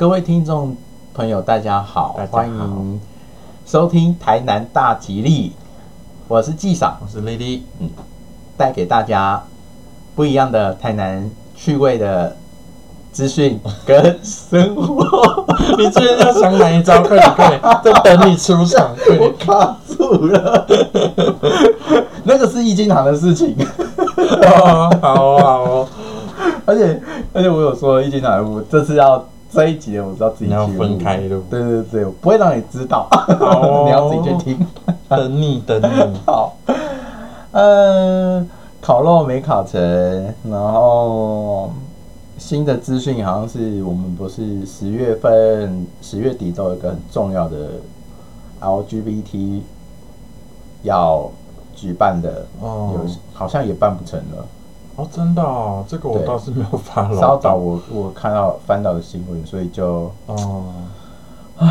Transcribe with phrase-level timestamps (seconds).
[0.00, 0.74] 各位听众
[1.12, 3.00] 朋友，大家好，大家好欢迎
[3.66, 5.52] 收听台南大吉利，
[6.26, 7.60] 我是纪赏，我是 Lady，
[8.56, 9.44] 带给大家
[10.16, 12.34] 不一样的台南趣味的
[13.12, 15.44] 资讯跟生活。
[15.76, 17.02] 你最近要想哪一招？
[17.02, 19.30] 快点快点， 在等你出场，快我！
[19.38, 20.66] 卡住了，
[22.24, 23.54] 那个是易经堂的事情，
[24.16, 25.88] 哦，好哦好哦，
[26.64, 27.02] 而且
[27.34, 29.22] 而且我有说易经堂，我这次要
[29.52, 33.08] 这一集我知道自己你要去分开录对对对，我不会让你知道，
[33.40, 34.66] 哦 你要自己去听。
[35.08, 36.56] 等 你等你， 好，
[37.50, 38.46] 呃，
[38.80, 39.80] 烤肉没烤成，
[40.44, 41.70] 然后
[42.38, 47.56] 新的资讯好像是我们不是十月份十月底都有一个很重要的
[48.60, 49.60] LGBT
[50.82, 51.28] 要
[51.74, 54.46] 举办的，哦有好像也办不成了。
[55.00, 57.18] 哦，真的哦，这个我对倒是没有发了。
[57.18, 60.64] 稍早我我看到翻到的新闻，所以就哦，
[61.58, 61.68] 唉，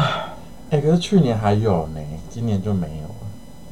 [0.71, 3.13] 哎，可是去年还有呢，今年就没有了。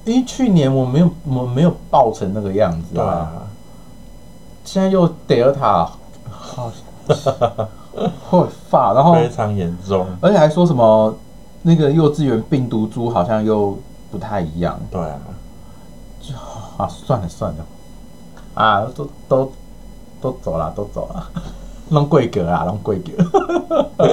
[0.05, 3.47] 因为去年我没有我没有爆成那个样子啊，
[4.63, 5.89] 现在又 Delta
[6.29, 6.71] 好
[8.29, 10.05] 会发，然后非常严重。
[10.21, 11.13] 而且还说什么
[11.63, 13.77] 那个幼稚园病毒株好像又
[14.11, 15.19] 不太一样对啊，
[16.77, 16.87] 啊！
[16.87, 17.65] 算了算了，
[18.57, 19.51] 啊，都都
[20.19, 21.29] 都走了，都走了，
[21.89, 23.11] 弄贵格啊，弄贵格。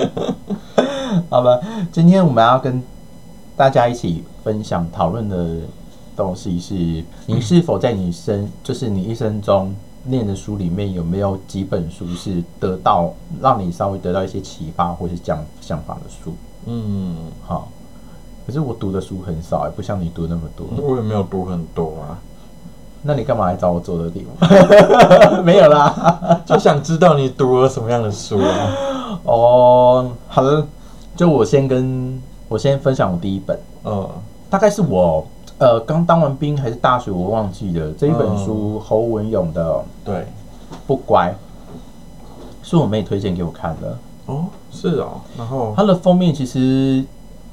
[1.31, 1.59] 好吧，
[1.91, 2.83] 今天我们要跟
[3.57, 5.61] 大家一起分享讨论的
[6.15, 16.35] 东西是：你是否在你生，就是你一生中念的书里面有没有几本书是得到让你稍微得到一些启发或是讲想法的书？
[16.67, 17.69] 嗯，好，
[18.47, 20.67] 可是我读的书很少，也不像你读那么多。
[20.83, 22.19] 我也没有读很多啊，
[23.07, 24.47] 那你干嘛来找我做的题目？
[25.45, 26.41] 没有啦。
[26.47, 29.19] 就想知道你读了什么样的书啊。
[29.25, 30.67] 哦，好的，
[31.15, 34.09] 就我先跟我先分享我第一本，嗯，
[34.49, 35.27] 大概是我
[35.59, 39.73] 呃刚当完兵还是大学，我忘记了这一本书，侯文勇的
[40.03, 40.27] 《对，
[40.87, 41.35] 不乖》，
[42.67, 43.99] 是我妹推荐给我看的。
[44.27, 47.05] 哦，是哦，然后它的封面其实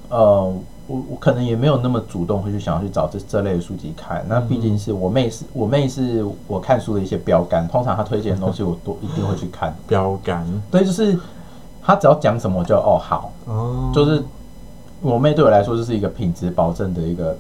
[0.07, 0.53] 呃。
[0.91, 9.74] 我我可能也没有那么主动会去想要去找这这类的书籍看，那毕竟是我妹是我妹是我看书的一些标杆，通常她推荐的东西我都一定会去看。
[9.88, 10.46] 标杆。
[10.69, 11.18] 对，就是
[11.81, 14.22] 她只要讲什么我就哦好，哦，就是
[15.02, 17.38] 我妹对我来说就是一个品质保证的一个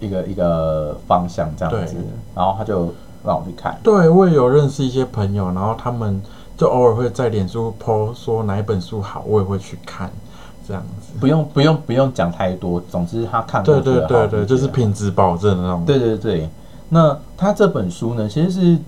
[0.00, 1.94] 一个一个方向这样子，
[2.34, 2.92] 然后她就
[3.24, 3.78] 让我去看。
[3.82, 6.20] 对我也有认识一些朋友，然后他们
[6.56, 10.10] 就偶尔会在脸书 po 说哪一本书好，我也会去看，
[10.66, 11.12] 这样子。
[11.20, 14.66] 不用不用不用讲太多，总之他看过对对对对，就是。
[14.68, 15.84] 品质保证的那种。
[15.84, 16.48] 对对对，
[16.88, 18.78] 那他这本书呢，其实是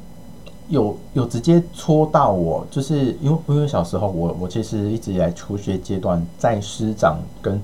[0.68, 7.60] 有有直接戳到我，就是因为因为小时候我我其实一直以来初学阶段，在师长跟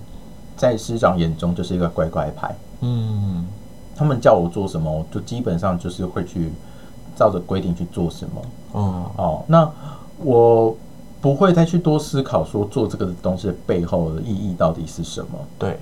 [0.55, 3.47] 在师长眼中就是一个乖乖牌，嗯，
[3.97, 6.53] 他们叫我做什么，我就基本上就是会去
[7.17, 8.43] 照着规定去做什么。
[8.73, 9.71] 哦，哦，那
[10.23, 10.77] 我
[11.21, 15.39] 不会再去多思考说做这个东西的背后的意义到底是什么。
[15.59, 15.79] 对，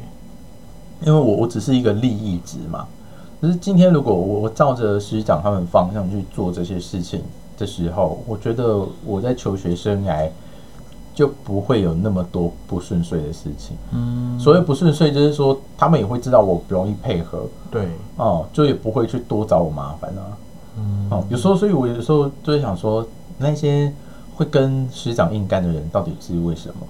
[1.04, 2.87] 因为我我只是一个利益值嘛。
[3.41, 7.22] 可是今天如果我我照着师长他们方向去做这些事情
[7.56, 10.28] 的时候，我觉得我在求学生涯
[11.15, 13.77] 就不会有那么多不顺遂的事情。
[13.93, 20.22] 嗯，所谓不顺遂，就是说他们也会知道我不容易配合对，哦，就也不会去多找我麻烦啊。
[20.77, 23.06] 嗯，哦，有时候，所以我有时候就会想说，
[23.37, 23.93] 那些
[24.38, 26.87] 会跟师长硬干的人到底是为什么？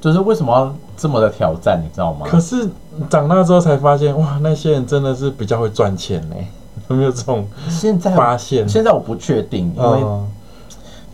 [0.00, 2.26] 就是为什么要这么的挑战，你知道吗？
[2.26, 2.66] 可是
[3.10, 6.36] 长大之后才发现，哇，那些人真的是比较会赚钱呢。
[6.88, 8.66] 有没有这种现在发现？
[8.66, 10.26] 现在我不确定，因为嗯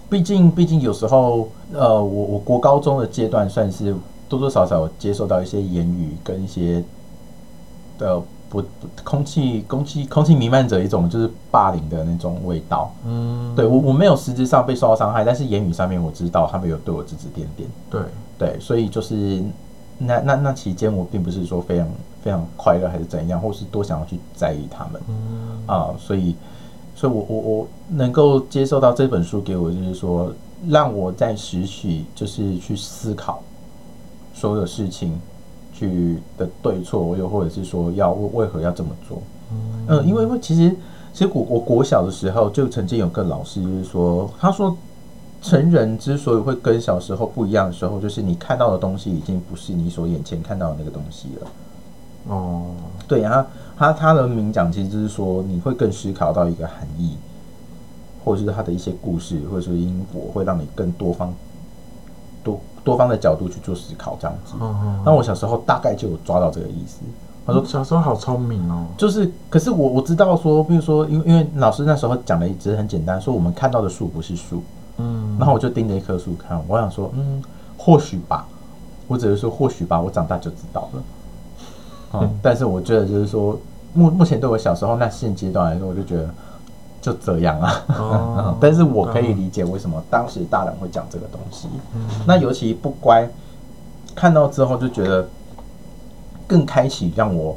[0.09, 3.94] 毕竟毕竟有时候，呃，我我国高中的阶段算是
[4.28, 6.83] 多多少少接受到一些言语跟一些
[7.99, 12.93] 的不不空气空气空气弥漫着一种就是霸凌的那种味道。
[13.06, 17.69] 嗯，对我我没有实质上被受到伤害，但是言语上面我知道他们有对我指指点点。
[17.89, 18.00] 对，
[18.37, 19.42] 对，所以就是
[19.98, 21.89] 那那那期间，我并不是说非常
[22.22, 26.34] 非常快乐还是怎样，或是多想要去在意他们嗯，啊、所以，
[26.95, 30.33] 所以我我我能够接受到这本书给我，就是说
[30.69, 33.42] 让我在拾取，就是去思考
[34.34, 35.21] 所有事情
[35.80, 39.22] 去的对错，又或者是说要为为何要这么做。
[39.88, 40.77] 嗯，因为因为其实
[41.12, 44.77] 其实我我国小的时候就曾经有个老师就是说，他说
[45.41, 51.47] 成人之所以会跟小时候不一样的时候，就是你看到的东西已经不是你所眼前看到的那个东西了。
[52.28, 52.66] 哦，
[53.09, 53.48] 对，然后
[53.78, 57.16] 他他的明讲其实就是说，你会更思考到一个含义，
[58.22, 61.33] 或者是他的一些故事，或者是因果，会让你更多方
[62.84, 64.54] 多多方的角度去做思考，这样子。
[65.04, 67.00] 那我小时候大概就有抓到这个意思。
[67.47, 68.84] 他说小时候好聪明哦。
[68.97, 74.62] 就是，可是我我知道说，比如说，因为因为老师那时候讲的只是很简单，说我们看到的树不是树，
[74.98, 77.42] 嗯，然后我就盯着一棵树看，我想说，嗯，
[77.78, 78.47] 或许吧，
[79.09, 81.03] 我只是说或许吧，我长大就知道了。
[82.15, 83.59] 嗯，但是我觉得就是说，
[83.94, 86.28] 目目前对我小时候那现阶段来说，我就觉得
[87.00, 87.84] 就这样啊。
[87.88, 91.68] 哦 但是我可以理解为什么当时大人会讲这个东西。
[92.26, 93.28] 那尤其不乖，
[94.14, 95.28] 看到之后就觉得
[96.47, 97.56] 更开启，让我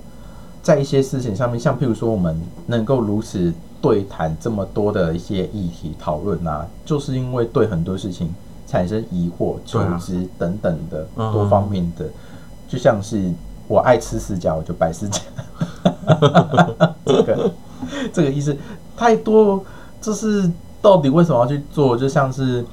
[0.61, 8.33] 在一些事情上面，像譬如说我们能够如此对谈这么多的一些议题讨论啊，就是因为对很多事情
[8.65, 12.05] 产生疑惑、求知等等的嗯多方面的，
[12.67, 13.29] 就像是
[13.67, 15.19] 我爱吃四家，我就拜四家，
[17.05, 17.51] 这个
[18.13, 18.55] 这个意思
[19.03, 19.61] 太多，
[20.01, 20.49] 就是
[20.81, 21.97] 到底为什么要去做？
[21.97, 22.63] 就像是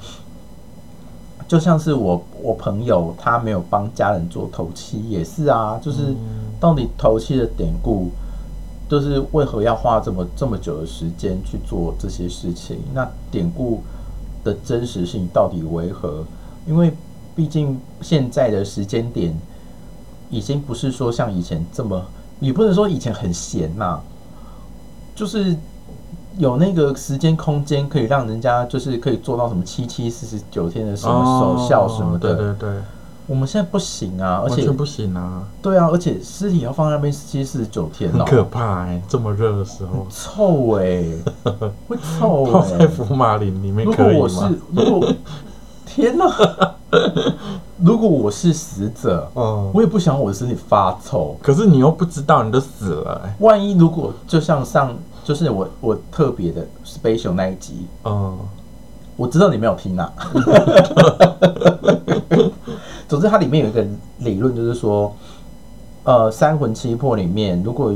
[1.45, 6.15] 就像是我我朋友他没有帮家人做头七，也是啊，就是
[6.57, 8.11] 到底头七的典故，
[8.87, 12.77] 就是为何要花这么这么久的时间去做这些事情？
[12.93, 13.81] 那典故
[14.41, 16.23] 的真实性到底为何？
[16.65, 16.93] 因为
[17.35, 19.37] 毕竟现在的时间点
[20.29, 22.01] 已经不是说像以前这么，
[22.39, 23.99] 也不能说以前很闲呐、
[25.13, 25.57] 就是
[26.37, 31.23] 有那个时间空间可以让人家就是可以做到什么七七四十九天的什么
[31.57, 32.69] 守孝什么的，哦对对对，
[33.27, 41.03] 我们现在不行啊，而且完全不行啊，对啊，而且尸体要放在那边七七四十九天很哦、可怕哎，这么热的时候，臭哎、
[41.87, 44.55] 会臭泡哎、在福马林里面如果我是可以吗？
[44.71, 45.13] 如果
[45.85, 46.25] 天哪，
[47.83, 51.35] 如果我是死者，嗯，我也不想我的身体发臭。
[51.41, 58.37] 可是你又不知道你都死了哎，万一如果就像上就是我我特别的 special 那一集，嗯，
[59.15, 60.11] 我知道你没有听啊。
[63.07, 63.85] 总之，它里面有一个
[64.19, 65.13] 理论，就是说，
[66.03, 67.93] 呃，三魂七魄里面，如果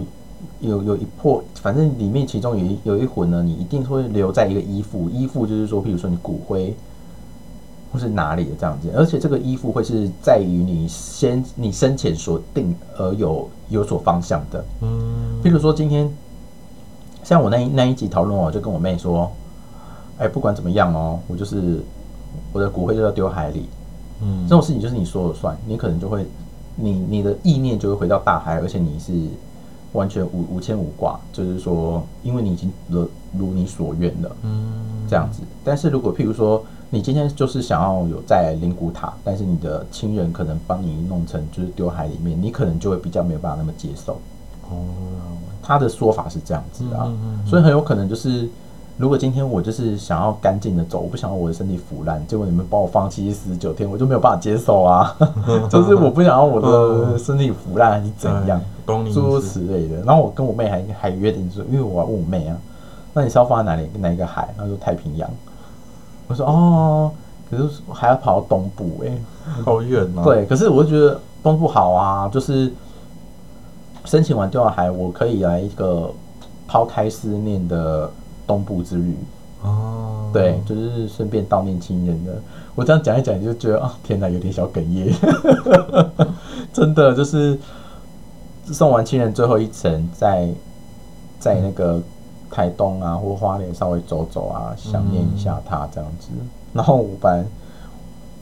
[0.60, 5.10] 有有一魄，反正里面其中有一有一魂呢，你一定会留在一个依附。
[5.10, 6.76] 依附就是说，譬如说你骨灰，
[7.94, 14.66] 或是哪里的这样子，而且这个依附会是在于你先你生前所定而有有所方向的。
[14.82, 16.14] 嗯，譬如说今天，
[17.26, 19.32] 像我那一那一集讨论，我就跟我妹说，
[20.20, 21.82] 哎，不管怎么样哦，我就是
[22.54, 23.68] 我的骨灰就要丢海里，
[24.22, 26.24] 嗯这种事情就是你说了算，你可能就会，
[26.76, 29.12] 你你的意念就会回到大海，而且你是
[29.94, 35.42] 完全无无牵无挂，就是说，因为你已经如如你所愿了，嗯，这样子。
[35.64, 44.20] 但是如果譬如说，你今天就是想要有在灵骨塔，但是你的亲人可能帮你弄成就是丢海里面，你可能就会比较没有办法那么接受。
[44.70, 44.86] 哦，
[45.66, 47.12] 他的说法是这样子的啊，
[47.46, 48.48] 所以很有可能就是，
[48.98, 55.16] 如果今天我就是想要干净的走，我不想要我的身体腐烂，结果你们把我放七四十九天，我就没有办法接受啊，
[55.70, 60.02] 就是我不想要我的身体腐烂还是怎样，诸如，此类的。
[60.06, 62.56] 然后我跟我妹还还约定说，因为我要问我妹啊，
[63.14, 64.54] 那你是要放在哪里哪一个海？
[64.58, 65.30] 她说太平洋。
[66.28, 67.12] 我说哦，
[67.50, 69.12] 可是还要跑到东部哎、
[69.64, 72.72] 好远啊，，对，可是我就觉得东部好啊，就是
[74.06, 76.12] 申请完丢到海，我可以来一个
[76.68, 78.10] 抛开思念的
[78.48, 79.18] 东部之旅。
[79.64, 82.40] 哦，对，就是顺便悼念亲人的。
[82.76, 85.12] 我这样讲一讲，就觉得啊，天哪，有点小哽咽。
[86.72, 87.58] 真的就是
[88.68, 90.48] 送完亲人最后一程，在
[91.40, 92.00] 在那个
[92.52, 96.28] 台东啊或花莲稍微走走啊，想念一下他这样子。
[96.74, 97.46] 然后我本来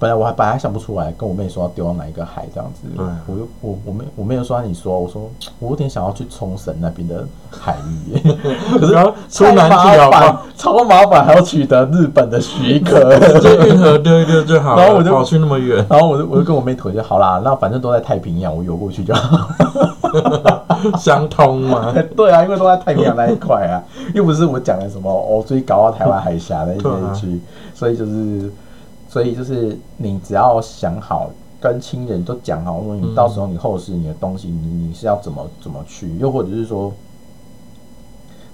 [0.04, 2.82] 本来我还本来想不出来，跟我妹说要丢到哪一个海这样子。
[2.94, 5.30] 对我就我我妹我妹又说你说，我说
[5.60, 8.20] 我有点想要去冲绳那边的海域，
[8.78, 10.42] 可是然后出太南麻烦去好不好？
[10.58, 13.18] 超麻烦，还要取得日本的许可。
[13.18, 19.48] 直接运河丢一丢就好了，然后我就跑去那么远，然后我就我就跟我妹推就好啦，那反正都在太平洋，我游过去就好。
[21.00, 21.94] 相通嘛？
[22.14, 23.80] 对啊，因为都在太平洋那一块啊，
[24.14, 27.40] 又不是我讲的什么哦，追搞到台湾海峡的一些区，
[27.74, 28.52] 所以就是，
[29.14, 31.30] 所以就是你只要想好，
[31.62, 36.92] 跟亲人都讲好，说你到时候你后事你的东西，你你是要怎么怎么去，又或者是说，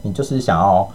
[0.02, 0.86] 你就是想要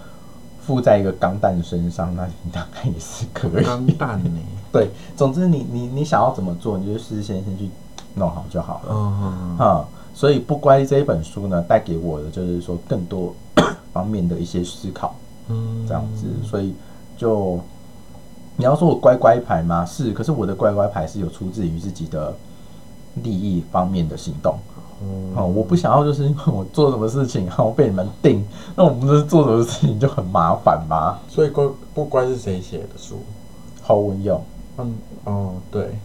[0.60, 3.64] 附在一个钢弹身上，那你大概也是可以。
[3.64, 4.38] 钢蛋呢？
[4.70, 7.70] 对，总之你你你想要怎么做，你就事先先去
[8.16, 8.92] 弄好就好了。
[8.92, 13.34] 嗯，啊、所以不乖这一本书呢，带给我的就是说更多
[13.94, 15.14] 方面的一些思考，
[15.48, 16.26] 嗯，这样子。
[16.46, 16.74] 所以
[17.16, 17.58] 就
[18.56, 19.84] 你要说我乖乖牌吗？
[19.84, 22.34] 是，可是我的乖乖牌是有出自于自己的
[23.22, 24.56] 利益方面的行动。
[25.02, 28.46] 嗯哦，我不想要就是因为我做什么事情，然后被你们定，
[28.76, 31.18] 那我们是做什么事情就很麻烦吗？
[31.28, 33.16] 所以乖不乖是谁写的书？
[33.82, 34.40] 侯文佑，
[34.78, 34.94] 嗯，
[35.24, 35.98] 哦，对，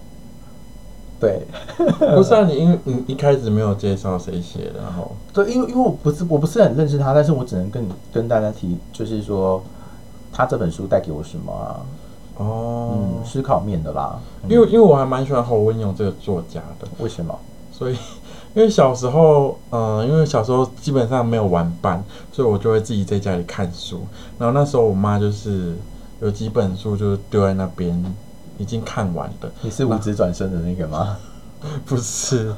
[1.19, 1.45] 对
[2.15, 9.63] 不是啊，你因为你一开始没有介绍谁写的，然后对，因为因为我不是我不是很认识他，但是我只能跟你跟大家提，就是说
[10.33, 11.79] 他这本书带给我什么啊？
[12.39, 14.19] 哦，嗯，思考面的啦。
[14.43, 17.37] 嗯因为因为我还蛮喜欢侯文勇这个作家的，为什么？
[17.71, 17.93] 所以
[18.55, 24.01] 因为小时候，嗯、因为小时候基本上没有玩伴，所以我就会自己在家里看书。
[24.39, 25.75] 然后那时候我妈就是
[26.21, 28.03] 有几本书就是丢在那边，
[28.57, 31.17] 已经看完的，你是五指转身的那个吗？
[31.85, 32.53] 不是。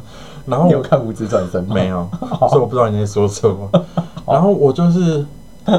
[0.45, 1.75] 然后我你有看五指转身吗？
[1.75, 2.07] 没有，
[2.49, 3.69] 所以我不知道你在说什么。
[4.25, 5.25] 然后我就是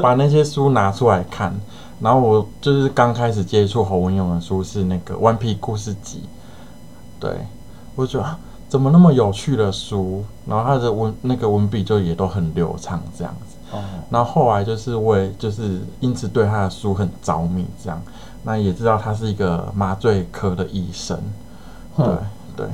[0.01, 1.53] 把那些书拿出来看，
[2.03, 6.19] 然后我就是刚开始接触侯文勇的书是那个《顽皮故事集》，
[7.17, 7.31] 对
[7.95, 13.55] 我就觉得啊怎么那么有趣的书，然后他的文那个文笔就也都很流畅这样子。
[13.71, 18.01] 哦，然后后来就是我也就是因此对他的书很着迷，这样，
[18.43, 21.17] 那也知道他是一个麻醉科的医生，
[21.95, 22.17] 对哼
[22.57, 22.67] 对，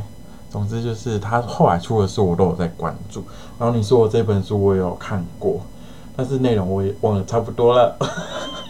[0.50, 3.24] 总之就是他后来出的书我都有在关注。
[3.60, 5.62] 然后你说我这本书我也有看过，
[6.20, 7.96] 但是内容我也忘了差不多了。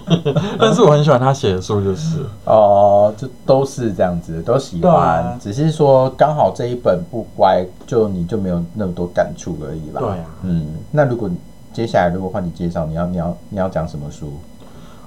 [0.60, 10.00] 但是我很喜欢他写的书，就是哦，这都是这样子，都喜对欢，啊只是说刚好这一本不乖，就你就没有那么多感触而已啦。
[10.00, 11.28] 对啊嗯，那如果
[11.74, 14.32] 接下来如果换你介绍，你要你要你要讲什么书？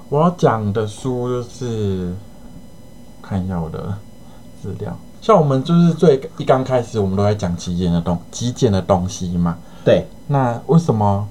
[0.09, 2.13] 我要讲的书就是
[3.23, 3.95] 看一下我的
[4.61, 11.27] 资料，像我们就是最一刚开始我们都在讲极简的东极简的东西嘛，对，那为什么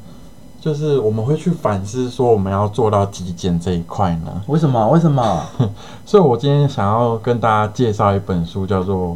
[0.61, 4.43] 就是我们会去反思说我们要做到极简这一块呢？
[4.45, 4.87] 为什么？
[4.89, 5.43] 为什么？
[6.05, 9.07] 所以我今天想要跟大家介绍一本书，叫做《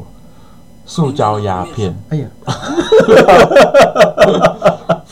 [0.88, 1.92] 塑胶鸦片》。
[2.10, 2.28] 哎呀，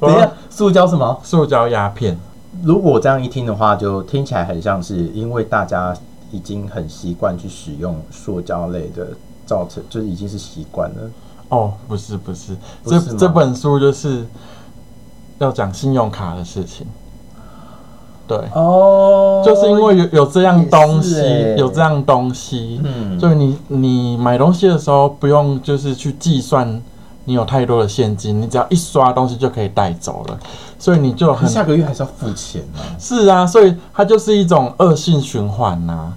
[0.00, 1.20] 等一下，塑胶什么？
[1.22, 2.18] 塑胶鸦片，
[2.64, 5.94] 如果我这样一听的话，就听起来很像是因为大家
[6.32, 9.10] 已经很习惯去使用塑胶类的，
[9.46, 10.96] 造成就是已经是习惯了。
[11.50, 14.26] 哦，不是不是，不是这这本书就是
[15.38, 16.86] 要讲信用卡的事情。
[18.26, 19.42] 对，哦。
[19.44, 23.18] 就是因为有有这样东西欸，有这样东西，嗯。
[23.18, 26.82] 所以你你买东西的时候不用就是去计算
[27.24, 30.38] 你有太多的现金，你只要一刷东西就可以带走了，
[30.78, 36.12] 所以你就很下个月还是要付钱呢、是啊，所以它就是一种恶性循环呐、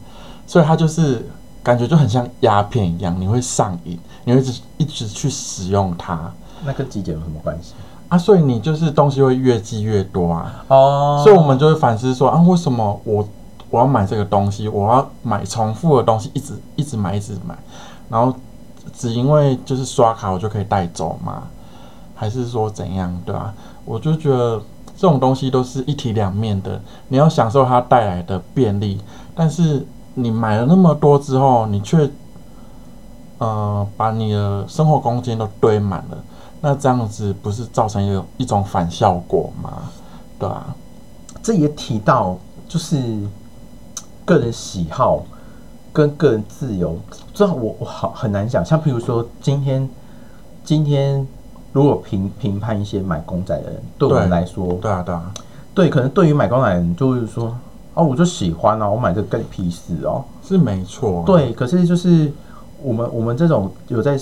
[0.48, 1.26] 所以它就是
[1.62, 6.32] 感觉就很像鸦片一样，你会上瘾，你会一直一直去使用它。
[6.66, 7.74] 那跟极简有什么关系？
[8.12, 11.22] 啊，所以你就是东西会越积越多啊，哦。
[11.24, 13.26] 所以我们就会反思说啊，为什么我
[13.70, 17.56] 我要买这个东西，我要买重复的东西，一直一直买一直买，
[18.10, 18.36] 然后
[18.94, 21.44] 只因为就是刷卡我就可以带走吗？
[22.14, 23.54] 还是说怎样，对吧、
[23.86, 24.62] 我就觉得
[24.98, 29.00] 这种东西都是一体两面的，你要享受它带来的便利，
[29.34, 32.12] 但是你买了那么多之后，你却
[33.38, 36.18] 呃把你的生活空间都堆满了，
[36.62, 39.90] 那这样子不是造成一种一种反效果吗？
[40.40, 40.74] 对啊，
[41.42, 42.38] 这也提到
[42.68, 42.98] 就是
[44.24, 45.24] 个人喜好
[45.92, 46.96] 跟个人自由，
[47.34, 48.64] 这我我好很难想。
[48.64, 49.90] 像比如说今天
[50.64, 51.28] 今天
[51.74, 55.34] 如果评评判一些买公仔的人，对我们对来说，对啊，对啊，
[55.74, 57.58] 对，可能对于买公仔的人就是说，
[57.96, 60.24] 哦，我就喜欢啊，我买这个干你屁事哦。
[60.44, 61.24] 是没错。
[61.26, 62.32] 对，可是就是
[62.82, 64.18] 我们我们这种有在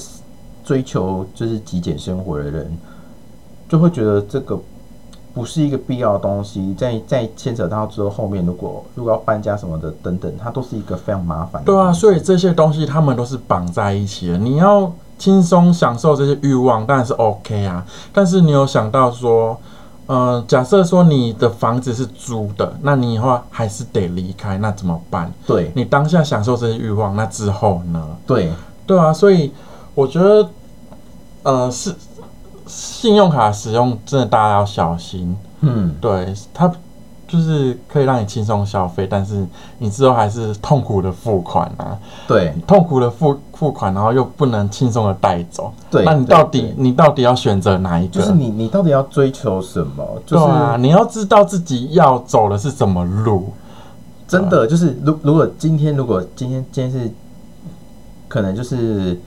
[0.69, 2.77] 追求就是极简生活的人，
[3.67, 4.55] 就会觉得这个
[5.33, 6.75] 不是一个必要的东西。
[6.75, 14.37] 在在牵扯到之后，后面如果如果要搬家什么的等等，它都是一个非常麻烦的对啊，所以这些东西他们都是绑在一起的。
[14.37, 17.83] 你要轻松享受这些欲望，当然是 OK 啊。
[18.13, 19.57] 但是你有想到说，
[20.05, 25.33] 呃，假设说你的房子是租的，那你以后还是得离开，那怎么办？
[25.47, 28.07] 对你当下享受这些欲望，那之后呢？
[28.27, 28.51] 对
[28.85, 29.51] 对啊，所以
[29.95, 30.47] 我觉得，
[31.43, 31.95] 呃，是
[32.67, 35.35] 信用卡使用真的大家要小心。
[35.61, 36.71] 嗯，对，它
[37.27, 39.45] 就是可以让你轻松消费，但是
[39.77, 45.71] 你之后还是痛苦的付款啊，对痛苦的付付款，然后又不能轻松的带走。
[45.91, 48.13] 对那你到底对你到底要选择哪一个？
[48.19, 50.05] 就是你你到底要追求什么？
[50.25, 53.53] 就是、对啊，你要知道自己要走的是什么路。
[54.27, 57.11] 真的就是，如如果今天如果今天今天是，
[58.27, 59.19] 可能就是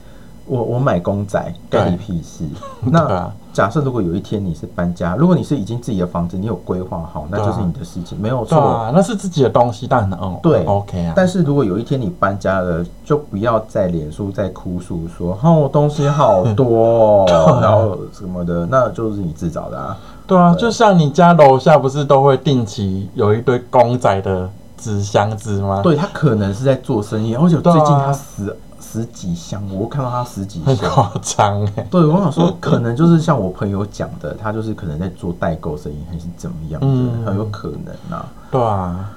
[0.45, 2.43] 我我买公仔干你屁事。
[2.91, 8.59] 那啊，假设如果有一天你是搬家，如果你是已经自己的房子，你有规划好，那就是你的事情，没有错。
[8.59, 11.13] 啊，那是自己的东西，当然嗯对 OK 啊。
[11.15, 19.97] 但是如果有一天你搬家了，就不要在脸书再哭诉说，哦，我东西好多、 哦，然后什么的，那就是你自找的啊。
[20.25, 25.81] 对啊，就像你家楼下不是都会定期有一堆公仔的纸箱子吗？
[25.83, 28.55] 对他可能是在做生意，而且最近他死、死
[28.93, 30.75] 十几箱，我看到他十几箱。
[30.75, 31.87] 很夸张哎。
[31.89, 39.09] 对，我想说，可能就是像我朋友讲的，他就是可能在做代购生意，还是怎么样的，嗯很有可能啊、对啊，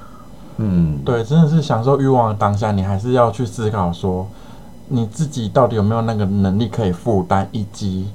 [0.56, 4.26] 嗯，对，真的是享受欲望的当下，你还是要去思考说，
[4.88, 8.08] 你自己到底有没有那个能力可以负担，以及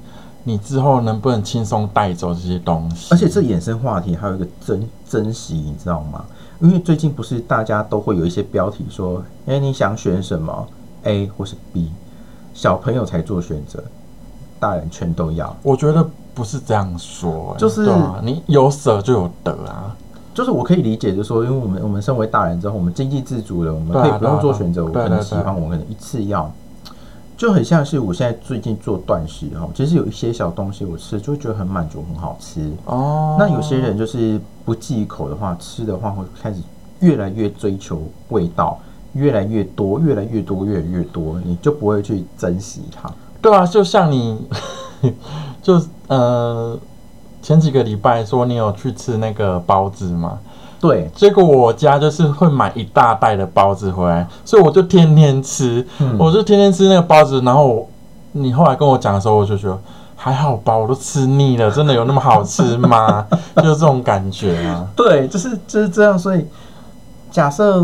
[0.44, 3.10] 你之后能不能轻松带走这些东西。
[3.12, 6.26] 而且这衍生话题还有一个珍珍惜，你知道吗？
[6.60, 10.68] 因为最近不是大家都会有一些标题说，哎、你想选什么
[11.04, 11.92] A 或是 B，
[12.54, 13.84] 小朋友才做选择，
[14.60, 15.56] 大人全都要。
[15.64, 19.96] 我觉得不是这样说、欸就是啊、你有舍就有得啊。
[20.34, 24.86] 就是我可以理解，就是说，因为我们我们身为大人之后，我们经济自主了，我们可以不用做选择。
[24.86, 26.50] 我可能喜欢，我可能一次要，
[27.36, 32.72] 就很像是我现在最近做断食哈，其实有一些小东西我吃就会觉得很满足，很好吃。
[32.86, 36.62] 哦，那有些人就是不忌口的话，吃的话会开始
[37.02, 38.80] 越来越追求味道，
[39.14, 43.10] 越来越多，越来越多，越来越多，你就不会去珍惜它。
[43.42, 44.40] 对啊，就像你，
[45.62, 46.78] 就呃
[47.42, 50.38] 前几个礼拜说你有去吃那个包子嘛，
[50.80, 57.42] 对，结果我家就是会买一大袋的包子回来，所以我就天天吃，嗯我就天天吃那个包子。
[57.42, 57.90] 然后
[58.34, 59.78] 你后来跟我讲的时候，我就觉得
[60.16, 63.26] 还好吧，我都吃腻了，真的有那么好吃吗？
[63.58, 64.88] 就是这种感觉啊。
[64.96, 66.18] 对，就是就是这样。
[66.18, 66.46] 所以
[67.32, 67.84] 假设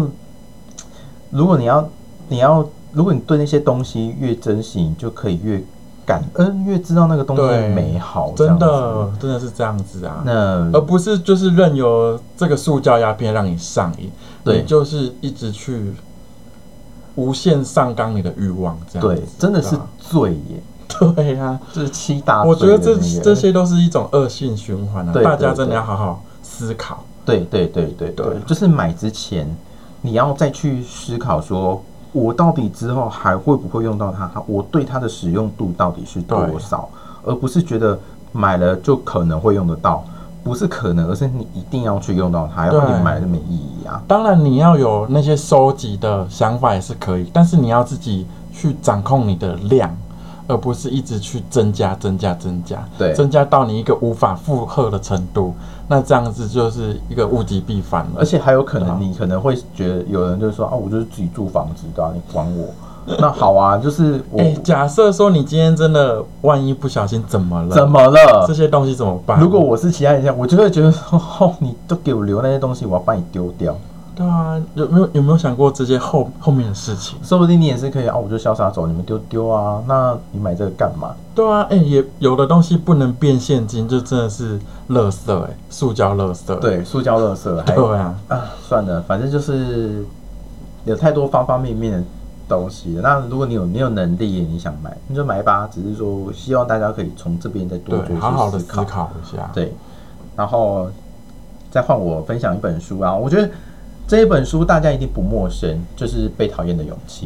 [1.37, 1.87] 如果你要
[2.29, 5.63] 你要，如果你对那些东西越珍惜，你就可以越
[6.03, 8.33] 感恩，越知道那个东西的美好。
[8.35, 14.09] 真的，真的是这样子啊，那而不是就是任由这个塑胶鸦片让你上瘾，
[14.43, 14.61] 对。
[14.61, 15.93] 你就是一直去
[17.13, 20.61] 无限上纲你的欲望，这样对，真的是罪耶，
[21.15, 27.03] 对呀、就是七大我觉得这这些都是一种恶性循环啊，对大家真的要好好思考。
[27.25, 29.45] 对对对对对对，就是买之前
[30.07, 31.83] 你要再去思考说，
[32.13, 34.31] 我到底之后还会不会用到它？
[34.47, 36.87] 我对它的使用度到底是多少？
[37.25, 37.99] 而不是觉得
[38.31, 40.05] 买了就可能会用得到，
[40.45, 44.01] 不是可能，而是你一定要去用到它，要不然你买了就没意义啊。
[44.07, 49.93] 当然，你要有那些收集的想法也是可以，但是你要自己去掌控你的量，
[50.47, 55.53] 而不是一直去增加、增加、增加，对增加到你一个无法负荷的程度，
[55.87, 58.11] 那这样子就是一个物极必反了。
[58.17, 62.65] 而且还有可能，你可能会觉得有人就说啊，我就是自己住房子的、啊，你管我？
[63.19, 67.73] 那好啊，就是我、哎、假设说你今天真的万一不小心怎么了？
[67.73, 68.53] 怎么了这？
[68.53, 69.39] 些东西怎么办？
[69.39, 73.73] 如果我是其他人家，我就会觉得说，哦，你都给我留那些东西，我要把你丢掉。
[74.17, 77.19] 对啊，有没有有没有想过这些后后面的事情？
[77.23, 79.83] 说不定你也是可以啊，我就潇洒走，你们丢丢啊。
[79.87, 81.15] 那你买这个干嘛？
[81.35, 86.55] 对啊，哎、也有的东西不能变现金，就真的是垃圾哎、塑胶垃圾。
[86.55, 90.03] 对，塑胶垃圾还 对啊，啊，算了，反正就是
[90.85, 92.03] 有太多方方面面的
[92.49, 93.01] 东西了。
[93.03, 95.69] 那如果你有你有能力，你想买，你就买吧。
[95.71, 98.57] 只是说，希望大家可以从这边再多做，些好好的。
[98.57, 99.47] 思考一下。
[99.53, 99.75] 对，
[100.35, 100.89] 然后
[101.69, 103.47] 再换我分享一本书啊，我觉得
[104.07, 107.25] 这一本书大家一定不陌生，就是《被讨厌的勇气》。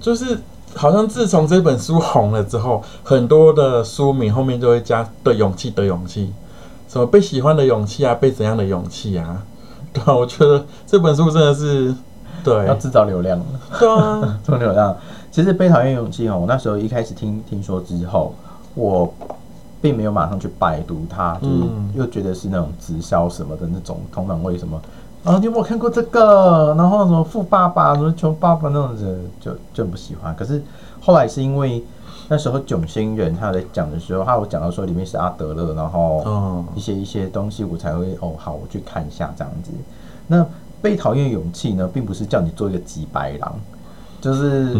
[0.00, 0.38] 就是
[0.74, 6.32] 好像自从这本书红了之后，很多的书名后面就会加“的勇气”的勇气，
[6.88, 9.42] 什么被喜欢的勇气啊，被怎样的勇气啊？
[9.92, 11.92] 对啊，我觉得这本书真的是
[12.44, 13.40] 对要制造流量，
[13.78, 14.96] 对啊， 做流量。
[15.32, 18.34] 其实《被讨厌勇气》哦，我那时候一开始听听说之后，
[18.74, 19.12] 我
[19.80, 24.80] 并没有马上去拜读它，就是嗯又觉得是那种直销什么的那种通常为什么？
[25.24, 26.74] 啊，你有没有看过这个？
[26.76, 30.36] 然后什么富爸爸、什么穷爸爸那种人，就就不喜欢。
[30.36, 30.62] 可是
[31.00, 31.82] 后来是因为
[32.28, 39.70] 那时候囧星人他在讲的时候，他有讲到说里面是阿德勒，然后一些一些东西，我才会哦，好，我去看一下这样子。
[40.26, 40.46] 那
[40.82, 43.54] 被讨厌勇气呢，并不是叫你做一个几白狼，
[44.20, 44.76] 就是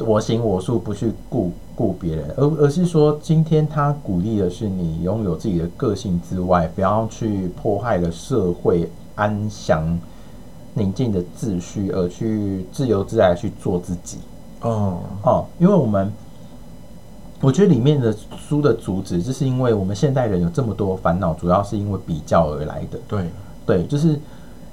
[0.00, 8.90] 我行我素，不去顾顾别人，而而是说，今天他鼓励的是你拥有自己的个性之外，不要去迫害了社会
[9.20, 9.86] 安详
[10.72, 14.18] 宁静的秩序，而去自由自在去做自己。
[14.62, 16.10] 哦，哦，因为我们，
[17.40, 22.98] 我觉得里面的书的主旨，就是因为我们现代人有这么多烦恼，主要是因为比较而来的。
[23.06, 23.24] 对，
[23.66, 24.18] 对，就是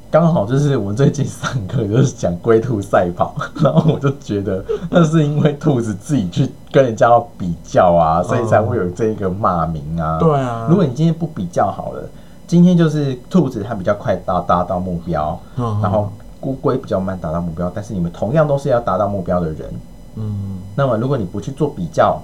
[0.10, 10.18] 刚好就是我们最近上课就是讲龟兔赛跑， 然后我就觉得那是因为兔子自己去跟人家要比较啊，所以才会有这个骂名啊。
[10.20, 12.04] 对啊如果你今天不比较好了，
[12.48, 16.10] 今天就是兔子它比较快达达到目标，嗯然后
[16.42, 19.70] 乌龟比较慢达到目标，但是你们同样都是要达到目标的人。
[20.16, 22.20] 嗯，那么如果你不去做比较，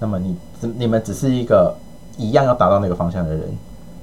[0.00, 1.74] 那么你只你们只是一个
[2.18, 3.42] 一样要达到那个方向的人，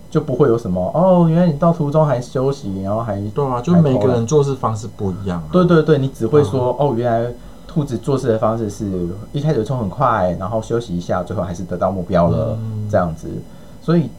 [0.10, 5.44] 就不会有什么哦，原来你到途中还休息，然后还对啊，就每个人做事方式不一样、啊。
[5.52, 7.30] 对对对，你只会说、哦，原来
[7.68, 8.90] 兔子做事的方式是
[9.34, 13.28] 一开始冲很快，然后休息一下，最后还是得到目标了，嗯这样子。
[13.82, 14.10] 所以，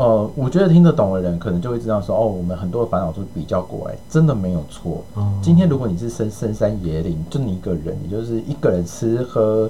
[0.00, 5.04] 呃，我觉得听得懂的人可能就会知道说，哦，我们很多的烦恼都是比较过来，真的没有错。
[5.14, 9.68] 嗯今天如果你是深深山野岭，就你一个人，你就是一个人吃喝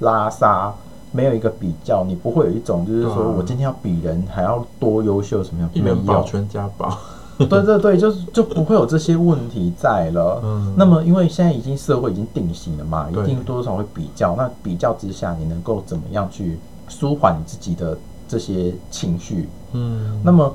[0.00, 0.70] 拉撒，
[1.12, 5.96] 没有一个比较，你不会有一种就是说我今天要比人还要多优秀什么样，一没有。
[5.96, 6.98] 人保全家保，
[7.38, 10.42] 对对对，就是就不会有这些问题在了。
[10.44, 14.36] 嗯那么因为现在已经社会已经定型了嘛，一定多多少少会比较。
[14.36, 17.96] 那比较之下，你能够怎么样去舒缓你自己的
[18.28, 19.48] 这些情绪？
[19.72, 20.54] 嗯，那么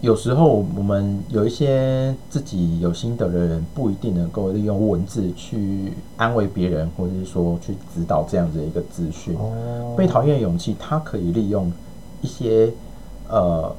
[0.00, 9.34] 有时候我们有一些自己有心得的人，不一定能够利用文字去安慰别人，或者是说去指导这样子的一个资讯。
[9.36, 11.72] 哦，被讨厌的勇气，它可以利用
[12.20, 12.70] 一些
[13.28, 13.74] 呃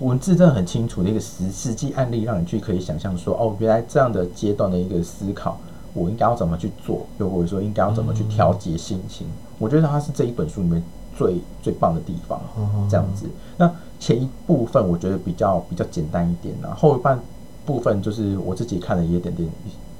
[0.00, 5.58] 文字真的很清楚的一个实实际案例，让你去可以想象说，哦，原来这样的阶段的一个思考，
[5.92, 9.26] 我应该要怎么去做，又或者说应该要怎么去调节心情。
[9.58, 10.82] 我觉得它是这一本书里面
[11.16, 12.40] 最最棒的地方。
[12.58, 13.26] 嗯这样子。
[13.56, 17.18] 那前一部分我觉得比较比较简单一点啊，后半
[17.64, 19.48] 部分就是我自己看了也有点点，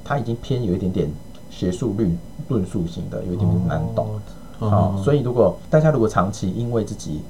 [0.04, 1.10] 它已经偏有一点点
[1.50, 4.20] 学术论论述型的，有一点点难懂。
[4.60, 7.22] 哦好、所以以如果大家如果长期因为自己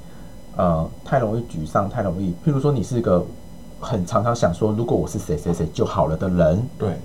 [0.55, 3.25] 呃太容易沮丧，太容易，譬如说你是一个
[3.79, 6.97] 很常常想说如果我是谁谁谁就好了的人，对，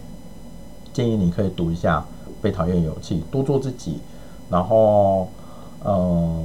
[0.93, 2.01] 建议你可以读一下
[2.43, 3.99] 《被讨厌的勇气》，多做自己，
[4.51, 5.29] 然后
[5.85, 6.45] 嗯，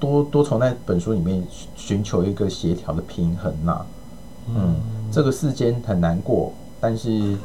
[0.00, 3.84] 多多从那本书里面寻寻求一个协调的平衡呐、
[4.48, 4.74] 嗯，
[5.12, 7.36] 这个世间很难过，但是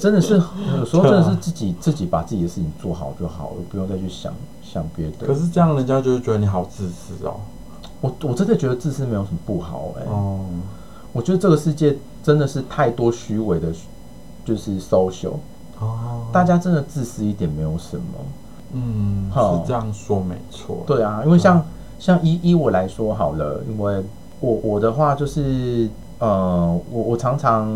[0.00, 0.34] 真的是
[0.78, 5.26] 有时候真的是自己自己把自己的事情做好就好了，不用再去想想别的。
[5.26, 7.40] 可是这样人家就会觉得你好自私哦。
[8.00, 10.44] 我我真的觉得自私没有什么不好哎、哦，
[11.12, 13.72] 我觉得这个世界真的是太多虚伪的，
[14.44, 15.36] 就是 social，
[15.80, 18.04] 哦，大家真的自私一点没有什么。
[18.74, 20.82] 嗯好是这样说没错。
[20.86, 21.64] 对啊，因为像、
[21.98, 24.02] 像依依我来说好了，因为
[24.40, 27.66] 我我的话就是，呃，我我常常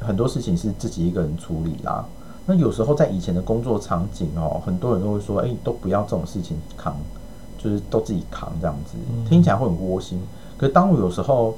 [0.00, 2.04] 很多事情是自己一个人处理啦。
[2.46, 6.94] 那有时候在以前的工作场景哦，很多人都会说，哎、都不要这种事情扛，
[7.58, 10.18] 就是都自己扛这样子，嗯听起来会很窝心。
[10.56, 11.54] 可是当我有时候，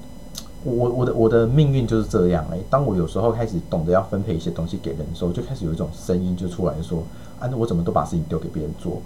[0.65, 7.03] 我我我的我的命运就是这样哎、当我有时候开始懂得要分配一些东西给人的时候，就开始有一种声音就出来说，
[7.41, 9.01] 啊，那我怎么都把事情丢给别人做？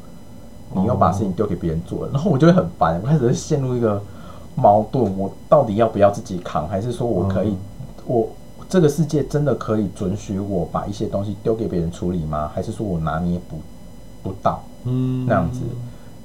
[0.75, 4.03] 你又把事情丢给别人做了， 然后我就会很烦，我开始会陷入一个
[4.55, 7.57] 矛盾，我到底要不要自己扛，还是说我可以，嗯
[8.07, 8.29] 我
[8.69, 12.51] 这个世界真的可以准许我把一些东西丢给别人处理吗？
[12.53, 13.57] 还是说我拿捏不
[14.23, 15.61] 不到嗯，那样子？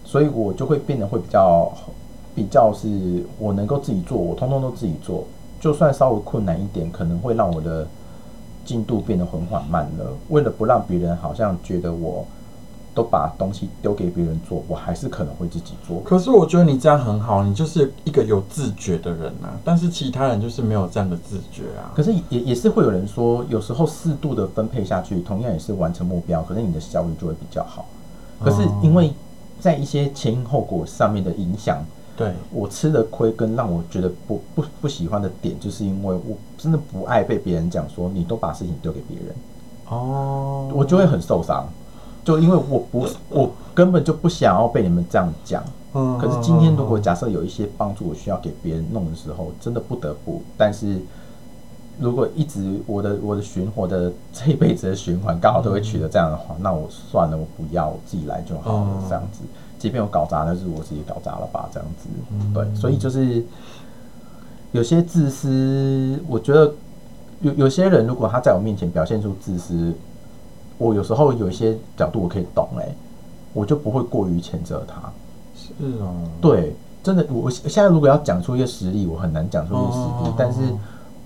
[0.04, 1.72] 所以我就会变得会比较
[2.42, 5.26] 比较是我能够自己做，我通通都自己做，
[5.60, 7.86] 就算稍微困难一点，可能会让我的
[8.66, 10.12] 进度变得很缓慢了。
[10.30, 12.26] 为了不让别人好像觉得我
[12.96, 16.02] 都把东西丢给别人做，我还是可能会自己做。
[16.04, 19.54] 可是我觉得你这样很好，你就是一个有自觉的人啊。
[19.64, 21.94] 但是其他人就是没有这样的自觉啊。
[21.94, 27.86] 可是也也是会有人说，有时候适度的分配下去，同样也是完成目标，可是你的效率就会比较好。
[28.44, 29.14] 可是因为
[29.60, 31.78] 在一些前因后果上面的影响，
[32.16, 39.36] 对，我吃的亏跟让我觉得不不不喜欢的点，就是因为我真的不爱被别人讲说你都把事情丢给别人，
[39.90, 41.68] 哦，我就会很受伤。
[42.24, 45.64] 就因为我不我根本就不想要被你们这样讲。
[45.94, 50.44] 嗯，可是今天如果假设有一些帮助我需要给别人弄的时候，真的不得不。
[50.56, 51.02] 但是
[52.00, 59.40] 如果一直我的我的循环的这一辈子的循环刚好都会取得这样的话，那我算了，我不要，我自己来就好了嗯，这样子。
[59.82, 62.08] 即便我搞砸，那就是我自己搞砸了吧，这样子。
[62.32, 63.44] 嗯对，所以就是
[64.72, 66.72] 有些自私，我觉得
[67.42, 69.92] 有有些人如果他在我面前表现出自私，
[70.78, 72.88] 我有时候有一些角度我可以懂哎、
[73.54, 75.12] 我就不会过于谴责他。
[75.56, 80.60] 是哦，对，真的，我现在如果要讲出一个实例，我很难讲出一个实例，哦但是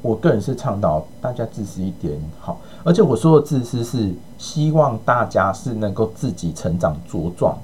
[0.02, 7.58] 我个人是倡导大家自私一点好，而且我说的自私是希望大家是能够自己成长茁壮，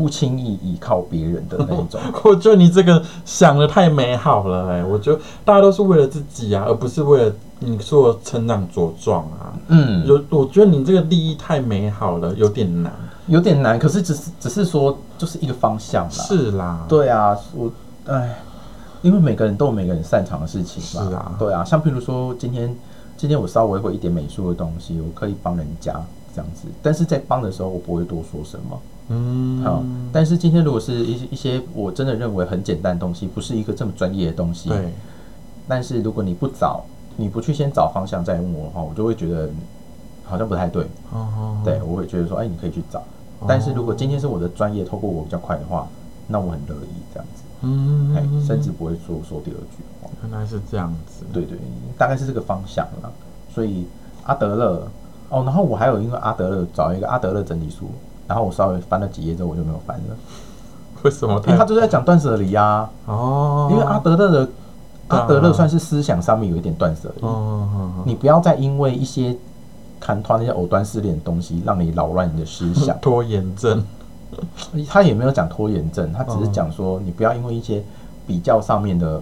[0.00, 2.00] 不轻易依靠别人的那一种。
[2.24, 9.52] 我觉得你这个想的太美好了哎、我觉得大家都是为了自己啊，而不是为了你说的成长茁壮啊。
[9.68, 12.90] 嗯，有，我觉得你这个利益太美好了，有点难。
[13.26, 17.70] 有点难，可是只是只是说就是一个方向啦。，是啦，，对啊，我
[18.06, 18.36] 哎，
[19.02, 21.08] 因为每个人都有每个人擅长的事情嘛。
[21.08, 22.74] 是啊对啊，像譬如说今天
[23.16, 25.92] 今天我稍微会一点美术的东西，我可以帮人家
[26.34, 28.80] 这样子，但是在帮的时候我不会多说什么。
[29.12, 34.92] 嗯，好，但是今天如果是一些一些我真的认为很简单的东西，不是一个这么专业的东西，对，
[35.66, 36.84] 但是如果你不找，
[37.16, 39.50] 你不去先找方向再问我的话，我就会觉得
[40.24, 41.26] 好像不太对，哦。
[41.36, 43.02] 哦，对我会觉得说，哎，你可以去找。
[43.48, 45.88] 但是如果今天是我的专业透过我比较快的话，
[46.28, 50.08] 那我很乐意这样子，嗯，哎，甚至不会说说第二句话。
[50.22, 51.58] 原来是这样子，对对，
[51.98, 53.10] 大概是这个方向啦。
[53.52, 53.86] 所以
[54.24, 54.86] 阿德勒，
[55.30, 57.86] 哦，然后我还有因为阿德勒找一个阿德勒整理书，
[58.30, 60.16] 然后我稍微翻了几页之后我就没有翻了，
[61.02, 61.34] 为什么？
[61.46, 62.88] 因为他就是在讲断舍离啊。
[63.06, 64.44] 哦，因为阿德勒的
[65.08, 67.26] 啊阿德勒算是思想上面有一点断舍离，
[68.04, 69.36] 你不要再因为一些
[69.98, 72.98] 看团那些藕断丝连的东西，让你扰乱你的思想哦。
[73.02, 73.82] 拖延症，
[74.88, 77.82] 他也没有讲拖延症，他只是讲说你不要因为一些
[78.28, 79.20] 比较上面的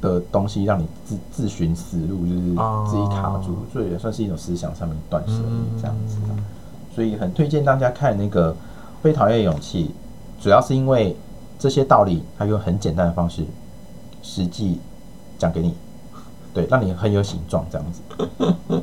[0.00, 6.16] 的东西，让你自自寻死路，就是哦自己卡住，所以也算是一种思想上面的断舍嗯离这样子。
[6.94, 8.52] 所以很推荐大家看那个
[9.02, 9.94] 《被讨厌的勇气》，
[10.42, 11.16] 主要是因为
[11.58, 13.44] 这些道理，他用很简单的方式，
[14.22, 14.80] 实际
[15.38, 15.74] 讲给你，
[16.52, 18.02] 对，让你很有形状这样子。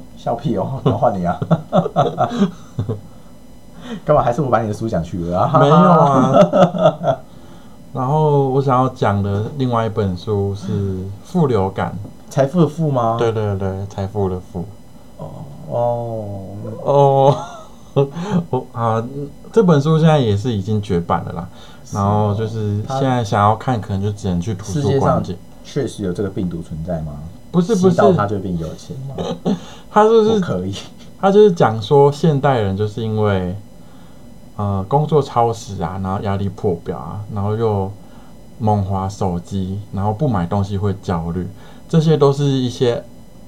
[0.17, 1.39] 笑屁哦，我换你啊！
[4.05, 4.21] 干嘛？
[4.21, 5.59] 还是我把你的书讲去了啊？
[5.59, 7.19] 没有啊。
[7.91, 11.97] 然后我想要讲的另外一本书是《富流感
[12.29, 14.65] 财富的富吗？》，对对对，财富的富。
[15.17, 16.37] 哦，
[16.83, 17.35] 哦，
[18.49, 19.03] 我啊，
[19.51, 21.49] 这本书现在也是已经绝版了啦。
[21.91, 25.37] 然后就是它现在想要看，可能就只能去图世界上书馆借。
[25.63, 27.13] 确实有这个病毒存在吗？
[27.51, 29.55] 不是不是，吸到它就变有钱吗？
[29.89, 30.75] 他就是不可以。
[31.19, 33.55] 他就是讲说，现代人就是因为
[34.55, 37.91] 呃工作超时啊，然后压力破表啊，然后又
[38.59, 41.47] 猛滑手机，然后不买东西会焦虑，
[41.89, 43.03] 这些都是一些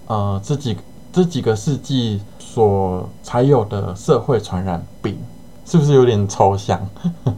[0.08, 0.76] 呃这几
[1.14, 2.20] 这几个世纪
[2.54, 5.18] 所才有的社会传染病，
[5.66, 6.80] 是不是有点抽象？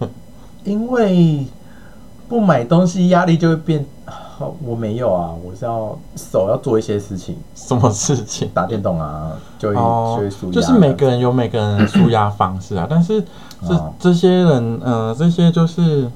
[0.63, 1.45] 因为
[2.27, 3.85] 不买东西压力就会变。
[4.65, 8.49] 我没有啊，我是要手要做一些事情，什么事情？
[8.53, 10.51] 打电动啊，就会、哦就会舒压。
[10.51, 13.21] 就是每个人有每个人的舒压方式啊，但是
[13.61, 16.09] 这哦这些人，呃，这些就是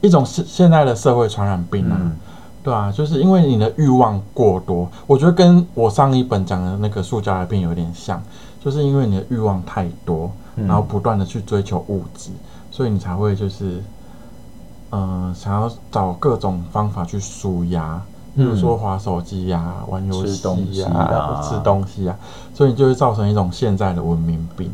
[0.00, 2.12] 一种现现在的社会传染病啊，嗯
[2.62, 8.22] 对啊，就是因为你的欲望过多，我觉得跟我上一本讲的那个塑胶癌病有点像，
[8.62, 10.66] 就是因为你的欲望太多，嗯。
[10.66, 12.30] 然后不断的去追求物质，
[12.70, 13.82] 所以你才会就是，
[14.90, 17.98] 呃，想要找各种方法去舒压，
[18.36, 20.42] 比如说滑手机呀、玩游戏
[20.80, 21.42] 呀、啊。
[21.42, 22.16] 吃东西啊，
[22.54, 24.70] 所以你就会造成一种现在的文明病，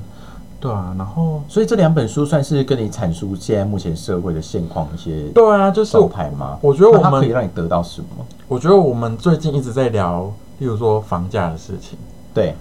[0.59, 6.59] 对啊，然后所以这两本书算是跟你阐述现在目前社会的现况一些对啊，就是招牌吗？
[6.63, 8.25] 我觉得我们可以让你得到什么？
[8.49, 11.99] 我觉得我们最近一直在聊，例如说房价的事情，
[12.33, 12.55] 对，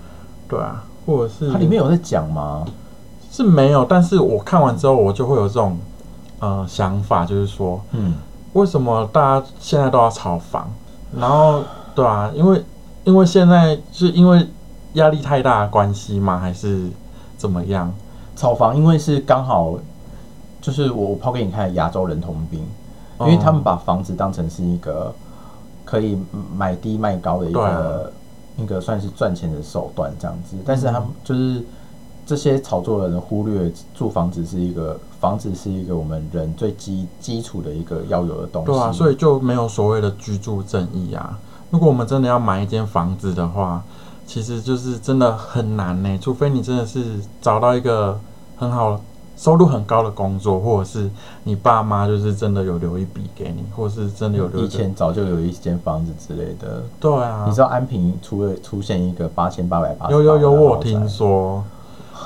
[0.48, 2.66] 对啊，或者是它里面有在讲吗？
[3.32, 5.78] 是没有，但是我看完之后，我就会有这种
[6.40, 8.16] 呃想法，就是说，嗯，
[8.54, 10.70] 为什么大家现在都要炒房？
[11.18, 11.62] 然后，
[11.94, 12.64] 对啊，因为
[13.04, 14.48] 因为现在是因为
[14.94, 16.40] 压力太大的关系吗？
[16.40, 16.90] 还是
[17.38, 17.94] 怎么样？
[18.36, 19.76] 炒房因为是刚好，
[20.62, 22.60] 就是我我抛给你看亚洲人通病，
[23.22, 25.14] 因为他们把房子当成是一个
[25.86, 26.18] 可以
[26.56, 28.12] 买低卖高的一个、
[28.58, 31.64] 一个算是赚钱的手段这样子，但是他们就是
[32.26, 41.40] 这些炒作的人忽略住房子是一个房子是一个我们人最基基础的一个要有的东西，对啊，所以就没有所谓的居住正义啊。
[41.70, 43.82] 如果我们真的要买一间房子的话，
[44.28, 48.20] 其实就是真的很难呢、除非你真的是找到一个
[48.58, 49.00] 很好、
[49.38, 51.10] 收入很高的工作，或者是
[51.44, 56.84] 你爸妈就是真的有留一笔给你，或者是真的有留一个以前早就有一间房子之类的。
[57.00, 61.64] 对啊你，知道安平出了出现一个八千八百八，有有有，我听说，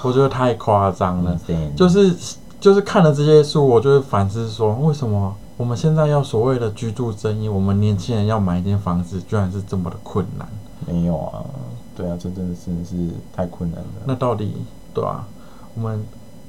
[0.03, 1.37] 我觉得太夸张了。
[1.75, 2.15] 就是
[2.59, 10.47] 就是看了这些书，我就会反思说，为什么我们现在要所谓的居住正义，我们年轻人要买一间房子，居然是这么的困难？
[10.87, 11.43] 没有啊，
[11.99, 12.95] 对啊，这真的真的是
[13.35, 13.87] 太困难了。
[14.05, 14.53] 那到底
[14.93, 15.27] 对啊，
[15.75, 16.01] 我们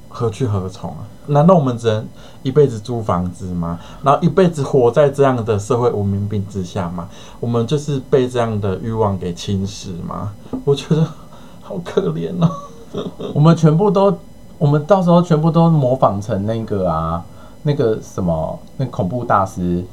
[0.07, 1.03] 何去何从啊？
[1.27, 2.07] 难道我们只能
[2.41, 3.77] 一辈子租房子吗？
[4.01, 7.09] 然后一辈子活在这样的社会文明病之下吗？
[7.41, 10.31] 我们就是被这样的欲望给侵蚀吗？
[10.63, 11.05] 我觉得
[11.61, 12.49] 好可怜哦。
[13.35, 14.17] 我们全部都，
[14.57, 17.21] 我们到时候全部都模仿成那个啊，
[17.63, 19.83] 那个什么，那恐怖大师，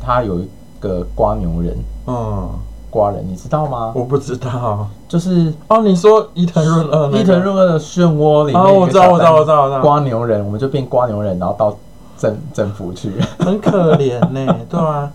[0.00, 2.48] 他有一个瓜牛人，嗯，
[2.90, 3.92] 瓜人，你知道吗？
[3.94, 4.86] 我不知道。
[5.08, 9.80] 就是哦，你说伊藤润二、那个，伊藤润二的漩涡里面，哦我知道我知道我知道我知道。
[9.80, 11.76] 瓜牛人，我们就变瓜牛人，然后到
[12.18, 13.12] 政政府去。
[13.38, 15.10] 很可怜呢、对啊，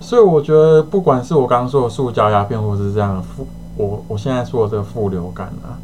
[0.00, 5.78] 所以我觉得不管是我刚刚说的塑胶鸦片，或是这样的负，我我现在说的这个负流感啊，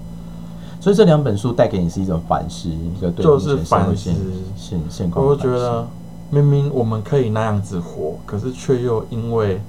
[0.80, 4.14] 所以这两本书带给你是一种反思，一个对就是反思现
[4.56, 5.86] 现现况我觉得
[6.30, 9.62] 明明我们可以那样子活，可是却又因为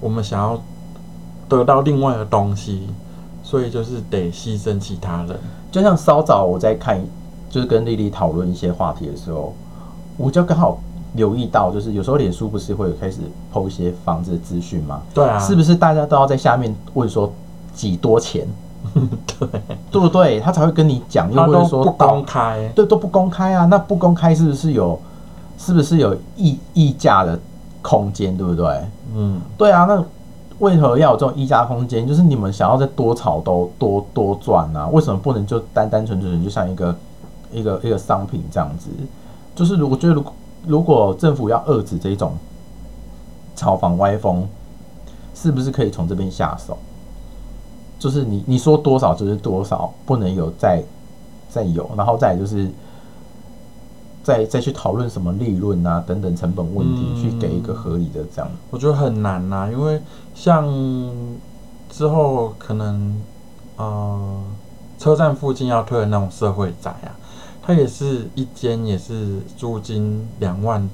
[0.00, 0.58] 我们想要
[1.48, 2.86] 得到另外的东西，
[3.42, 5.38] 所所以就是得牺牲其他人。
[5.70, 7.00] 就像稍早我在看，
[7.48, 9.54] 就是跟丽丽讨论一些话题的时候，
[10.16, 10.80] 我就刚好
[11.12, 13.18] 留意到，就是有时候脸书不是会有开始
[13.52, 15.02] PO 一些房子的资讯吗？
[15.14, 17.32] 对啊，是不是大家都要在下面问说
[17.72, 18.44] 几多钱？
[18.92, 19.48] 对，
[19.92, 20.40] 对不对？
[20.40, 22.68] 他才会跟你讲，又他都或者说不公开。
[22.74, 23.66] 对都不公开啊？
[23.66, 25.00] 那不公开是不是有
[25.56, 27.38] 是不是有议议价的
[27.80, 28.36] 空间？
[28.36, 28.80] 对不对？
[29.14, 30.04] 嗯，对啊，那
[30.58, 32.06] 为何要有这种溢价空间？
[32.06, 34.86] 就是你们想要再多炒都多多赚啊？
[34.88, 36.96] 为什么不能就单单纯纯就像一个
[37.52, 38.88] 一个一个商品这样子？
[39.54, 40.32] 就是如我觉得如果
[40.66, 42.32] 如果政府要遏制这种
[43.54, 44.48] 炒房歪风，
[45.34, 46.76] 是不是可以从这边下手？
[47.98, 50.82] 就是你你说多少就是多少，不能有再
[51.48, 52.70] 再有，然后再就是
[54.24, 58.50] 再再去讨论什么利润啊等等成本问题，嗯去给一个合理的这样。
[58.70, 60.00] 我觉得很难呐、因为
[60.34, 60.66] 像
[61.90, 63.20] 之后可能
[63.76, 64.42] 呃
[64.98, 67.14] 车站附近要推的那种社会宅啊，
[67.62, 70.88] 它也是一间也是租金两万、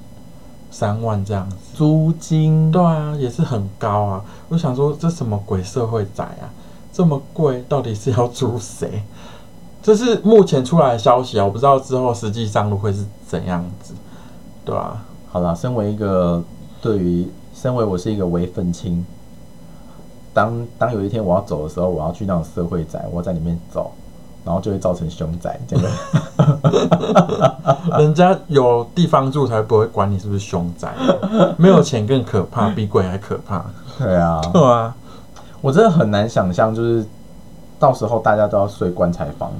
[0.70, 1.56] 三万这样子。
[1.74, 4.24] 租金对啊，也是很高啊。
[4.48, 6.50] 我想说，这什么鬼社会宅啊，
[6.92, 9.02] 这么贵，到底是要租谁？
[9.82, 13.94] 这是目前出来的消息啊，我不知道之后实际上路会是怎样子，
[14.64, 16.42] 对啊，好啦，身为一个
[16.82, 19.04] 对于身为我是一个伪愤青，
[20.32, 23.90] 当当有一天我要走的时候，我要去那种社会宅，我在里面走，
[24.44, 25.88] 然后就会造成凶宅，这个
[27.98, 30.94] 人家有地方住才不会管你是不是凶宅，
[31.56, 33.64] 没有钱更可怕，比鬼还可怕。
[33.98, 34.94] 对啊， 对啊，
[35.60, 37.04] 我真的很难想象，就是
[37.80, 39.50] 到时候大家都要睡棺材房，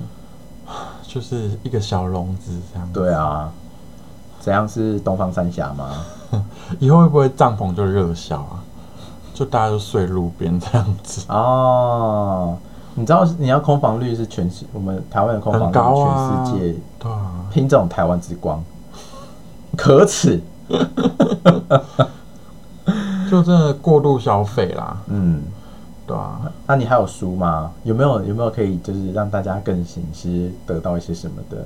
[1.02, 3.50] 就是一个小笼子这样。，对啊，
[4.38, 5.90] 怎样是东方三峡吗？
[6.78, 8.62] 以后会不会帐篷就热销啊？
[9.34, 12.56] 就大家都睡路边这样子，哦，
[12.94, 17.32] 你知道你要空房率是全世我们台湾的空房很率全世界对啊。
[17.50, 18.62] 拼这种台湾之光，
[19.76, 20.40] 可耻。
[23.30, 25.42] 就真的过度消费啦，嗯，
[26.10, 27.70] 对啊，那你还有书吗？
[27.84, 31.64] 有没有有没有可以就是让大家更醒思，得到一些什么的？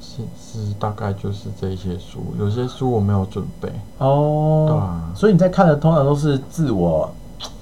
[0.00, 7.10] 是是大概就是这些书，有些书我没有准备，哦，对啊所以你在看的通常都是自我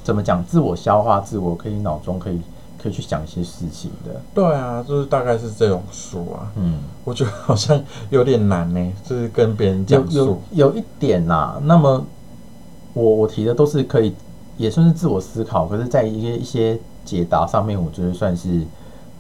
[0.03, 0.45] 怎么讲？
[0.45, 2.41] 自我消化，自我可以脑中可以
[2.83, 4.21] 可以去想一些事情的。
[4.35, 11.61] 对啊，就是大概是这种书啊，嗯，我觉得好像有点难呢，就是跟别人有讲有述，有一点啦。
[11.63, 12.05] 那么
[12.95, 14.13] 我我提的都是可以，
[14.61, 18.63] 也算是自我思考，可是在一些一些解答上面，我觉得算是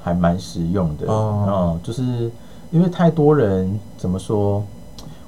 [0.02, 1.10] 还蛮实用的。
[1.10, 2.30] 哦嗯，就是
[2.70, 4.62] 因为太多人怎么说，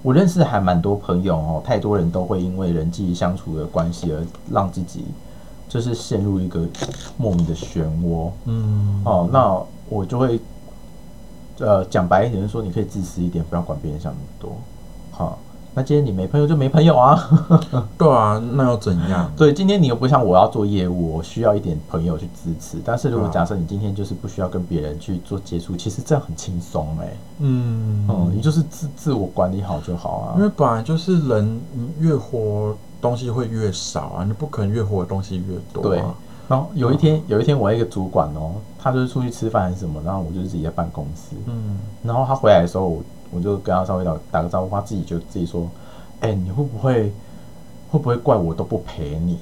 [0.02, 5.06] 我认识还蛮多朋友哦，太多人都会因为人际相处的关系而让自己
[5.66, 6.68] 就是陷入一个
[7.16, 8.30] 莫名的漩涡。
[8.44, 10.38] 嗯，哦，那我就会，
[11.58, 14.52] 呃，讲白一点，就是说你可以自私一点，不要管别人想那么多。
[15.10, 15.38] 好，
[15.74, 17.18] 那今天你没朋友就没朋友啊。
[17.96, 19.30] 对啊，那又怎样？
[19.36, 22.78] 对，今天你又不像我要做业务，我需要一点朋友去支持。
[22.84, 27.16] 但是如果假设你今天就是不需要跟别人去做接触，其实这样很轻松哎。
[27.38, 30.34] 嗯嗯，你就是自自我管理好就好啊。
[30.36, 36.14] 因为本来就是人，你越活东西会越少啊，你不可能越活的东西越多、对啊。
[36.48, 42.98] 然后有一天，有一天我一个主管哦，他就是出去吃饭还是什么，然后我就是自己在办公室，嗯，然后他回来的时候，
[43.32, 45.66] 我我就跟他稍微打打个招呼，他自己就自己说
[46.20, 47.12] ：“哎、你会不会
[47.90, 49.38] 会不会怪我都不陪你？”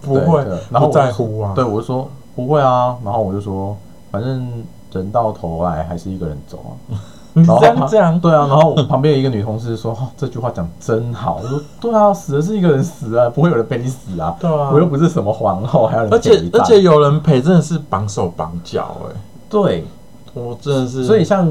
[0.00, 1.52] 不会然后不我就在乎啊。
[1.54, 3.76] 对，我就说不会啊，然后我就说，
[4.12, 6.96] 反正人到头来还是一个人走啊。
[7.34, 14.36] 你这样这样，对啊，然后我旁边一个女同事说：“哦，这句话讲真好。”我说：“对啊，死的是一个人死啊，不会有人陪你死啊。
[14.40, 19.16] 对啊我又不是什么皇后，还有人而且而且有人陪，真的是绑手绑脚哎、
[19.48, 19.84] 对，
[20.32, 21.46] 我真的是，所以像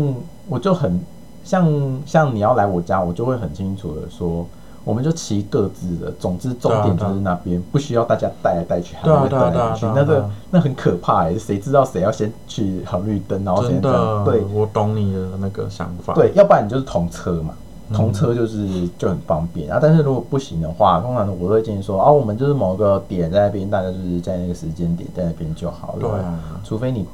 [0.49, 0.99] 我就很
[1.47, 4.45] 像像你要来我家，我就会很清楚的说，
[4.83, 16.13] 我们就骑各自的，总之重点就是那边，不需要大家带来带去，还会带来带去，那个那很可怕哎、谁知道谁要先去红绿灯，然后谁真这样的，对我懂你的那个想法。
[16.13, 17.53] 对，要不然你就是同车嘛。
[17.53, 25.99] 嗯同车就是就很方便啊，但是如果不行的话，通常我都会建议说，啊，我们就是某个点在那边，大家就是在那个时间点在那边就好了。
[26.01, 27.05] 对啊，除非你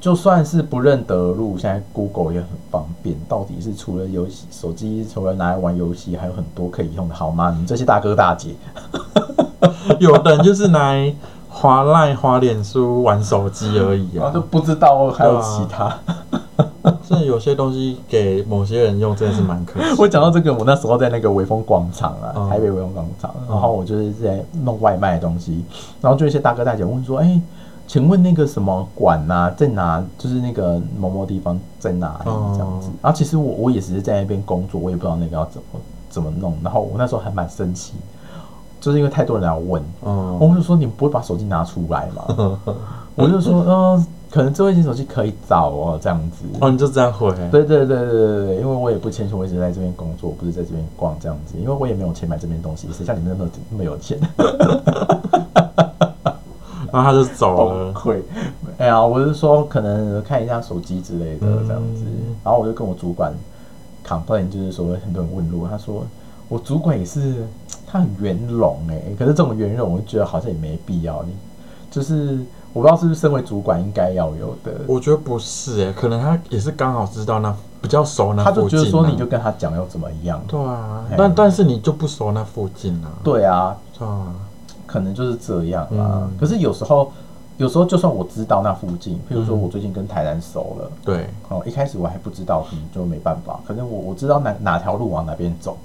[0.00, 3.16] 就算是不认得路，现在 Google 也很方便。
[3.28, 7.50] 到底是除了游戏手机，除了拿来玩游戏，还有很多可以用的，好吗？
[7.50, 8.54] 你们这些大哥大姐，
[9.98, 11.12] 有的人就是拿来
[11.48, 14.40] 滑赖、滑脸书、玩手机而已啊然后就。
[14.46, 15.98] 不知道还有其他。
[17.08, 19.86] 真的 有些东西给某些人用，真的是蛮可惜。
[19.98, 25.64] 我讲到这个，我那时候在那个微风广场啊，嗯台北微风广场，然后我就是在弄外卖的东西，
[26.00, 27.40] 然后就一些大哥大姐问说：“哎、
[27.86, 30.04] 请问那个什么馆呐、在哪？
[30.18, 32.30] 就是那个某某地方在哪里？
[32.30, 32.88] 哦这样子。
[33.00, 35.80] 然后其实我我也只是在那边工作，我也不知道那个要怎么
[36.10, 36.56] 怎么弄。
[36.62, 37.94] 然后我那时候还蛮生气，
[38.80, 42.58] 就是因为太多人来问，嗯，我就说你们不会把手机拿出来吗？
[43.14, 46.44] 我就说，嗯、可能智慧型手机可以找哦，这样子。
[46.60, 54.18] 哦，你就这样回，对对对对对对，因为我也不谦虚，我一直在这边工作，不是在这边逛这样子，因为我也没有钱买这边东西，谁像你们那么那么有钱？
[56.92, 57.92] 然后他就走崩了。
[57.94, 58.20] 溃。
[58.78, 63.32] 哎呀，我是说可能看一下手机之类的这样子，嗯然后我就跟我主管
[64.06, 66.06] complain，就是说很多人问路，他说
[66.48, 67.46] 我主管也是
[67.86, 71.34] 他很圆融哎，可是这种圆融我就觉得好像也没必要，你
[71.90, 72.38] 就是
[72.72, 74.72] 我不知道是不是身为主管应该要有的。
[74.86, 78.70] 我觉得不是哎，可能他也是刚好知道那比较熟那他附近、啊。
[78.70, 80.40] 就觉得说你就跟他讲要怎么样？
[80.46, 83.08] 对啊，但但是你就不熟那附近啊。
[83.24, 84.26] 对啊，对啊，
[84.86, 86.22] 可能就是这样啦。
[86.22, 87.10] 嗯可是有时候，
[87.56, 93.60] 有时候就算我知道那附近，譬如说嗯我最近跟台南熟了，对，哦，一开始我还不知道，可能就没办法。
[93.66, 95.76] 可能我我知道哪哪条路往哪边走，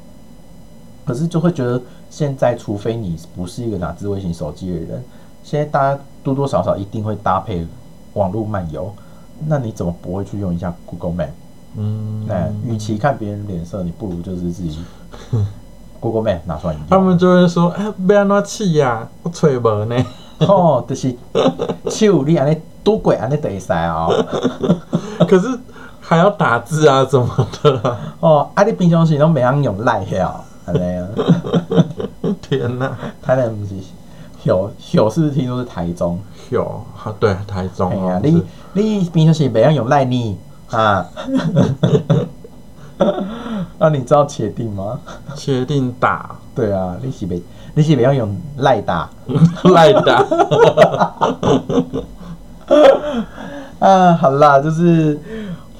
[1.05, 5.03] 可是就会觉得现在，除非你不是一个拿智慧型手机的人，
[5.43, 7.65] 现在大家多多少少一定会搭配
[8.13, 8.91] 网络漫游。
[9.47, 11.29] 那你怎么不会去用一下 Google Map？
[11.77, 14.77] 嗯，那与其看别人脸色，你不如就是自己
[16.01, 16.81] Google Map 拿出来用。
[16.89, 19.07] 他们就会说，哎，要安怎试呀？
[19.23, 19.95] 我吹无呢。
[20.47, 21.15] 哦，就是
[21.87, 24.11] 手你安尼拄过安尼就会使哦。
[25.29, 25.47] 可是
[26.01, 27.97] 还要打字啊，怎么的啊？
[28.19, 31.07] 哦，啊你平常时拢袂晓用赖哦，安尼啊。
[32.41, 32.97] 天哪！
[33.21, 33.75] 台南不是
[34.43, 36.19] 有有是不是听说是台中？
[36.49, 38.43] 有，啊对，台中哎呀，哦，你是
[38.73, 40.37] 你平常时袂晓用赖你
[40.71, 41.05] 啊？
[43.79, 44.99] 那你知道茄定吗？
[45.35, 46.35] 确定打。
[46.53, 47.41] 对啊，你是别
[47.73, 49.09] 你是别要用赖打？
[49.73, 50.25] 赖打，
[53.79, 54.13] 啊？
[54.13, 55.17] 好啦，就是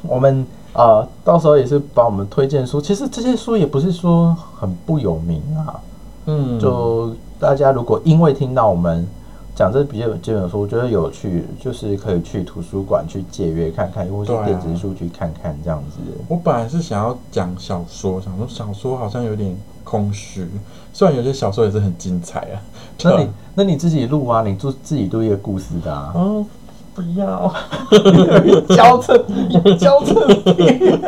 [0.01, 5.75] 我们呃，到时候也是把我们推荐书，其实这些书也不是说很不有名啊，
[6.27, 9.05] 嗯，就大家如果因为听到我们
[9.61, 15.97] 讲这比较基本书，我觉得有趣，就是可以去图书馆去借阅看看，或是对啊电子书去看看这样子。
[16.27, 20.47] 我本来是想要讲小说，想说小说好像有点空虚，
[20.91, 22.57] 虽然有些小说也是很精彩啊。
[23.03, 26.43] 那你那你自己录啊，你做自己录一个故事的啊，嗯，
[26.95, 27.53] 不要，
[28.75, 29.23] 交衬
[29.77, 30.15] 交衬
[30.55, 30.99] 癖。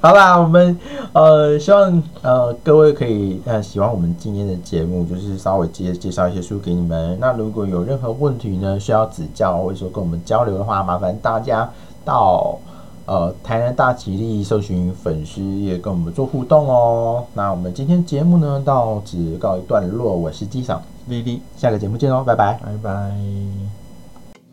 [0.02, 0.78] 好啦，我们
[1.12, 7.18] 呃希望呃各位可以呃喜欢我们今天的节目，就是稍微介介绍一些书给你们。
[7.20, 11.68] 那如果有任何问题呢，需要指教或者说跟我们交流的话，麻烦大家
[12.02, 12.58] 到
[13.04, 17.22] 呃台南大吉利搜寻粉丝页跟我们做互动哦。
[17.34, 22.58] 那我们今天节目呢到此告一段落，我是机长 v i，下个节目见哦，拜拜。
[22.64, 23.79] 拜拜。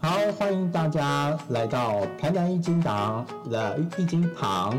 [0.07, 4.73] 好，欢迎大家来到台南一金堂的一金堂，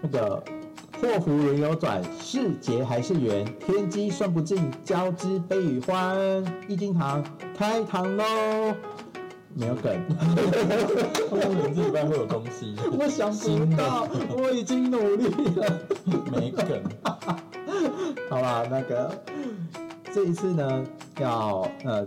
[0.00, 0.42] 那个
[0.98, 6.42] 祸福人有转，是劫还是缘，天机算不尽，交织悲与欢。
[6.66, 7.22] 一金堂
[7.54, 8.24] 开堂喽！
[9.52, 10.02] 没有梗，
[11.30, 15.78] 我以为这礼拜会有东西， 我想不到，我已经努力了。
[16.32, 16.82] 没梗。
[18.30, 19.22] 好啦，那个
[20.14, 20.82] 这一次呢，
[21.18, 22.06] 要呃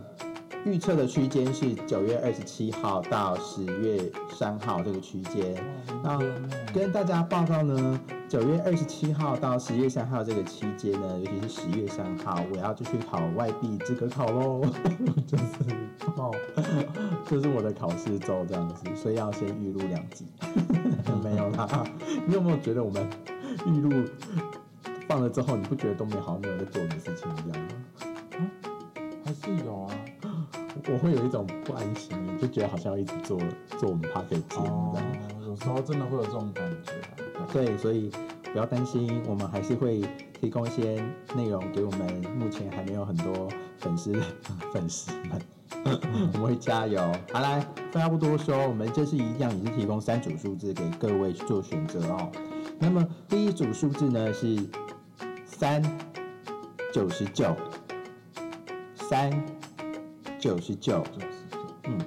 [0.65, 3.99] 预测的区间是九月二十七号到十月
[4.31, 5.55] 三号这个区间。
[6.01, 6.17] 那
[6.73, 7.99] 跟大家报告呢，
[8.29, 14.61] 九月二十七号到十月三号这个期间呢，尤其是十月三号，我要就去考外币资格考喽，
[15.27, 15.43] 就是
[16.15, 16.31] 哦，
[17.25, 20.25] 这是我的考试周这样子，所以要先预录两集。
[21.21, 21.67] 没有啦，
[22.25, 23.05] 你有没有觉得我们
[23.65, 24.05] 预录
[25.07, 27.67] 放了之后，你不觉得都没好像没有在做你的事情一样吗？
[29.25, 29.95] 还是有啊。
[30.91, 33.39] 我会有一种不安心，就觉得好像要一直做
[33.79, 36.91] 做我们 p o c a s t 节目哦这样。，有时候真的会有这种感觉
[37.39, 37.47] 啊。
[37.53, 38.11] 对，所以
[38.51, 40.01] 不要担心，我们还是会
[40.39, 41.03] 提供一些
[41.35, 44.13] 内容给我们目前还没有很多粉丝
[44.73, 45.41] 粉丝们，
[46.33, 46.99] 我们会加油。
[47.31, 47.61] 好来，
[47.91, 52.29] 废话不多说，我们这次一样也是提供三组数字给各位去做选择哦。
[52.77, 54.57] 那么第一组数字呢是
[55.45, 55.81] 三
[56.91, 57.55] 九十九，
[58.95, 59.31] 三
[60.43, 61.01] 九十九。
[61.85, 61.97] 嗯，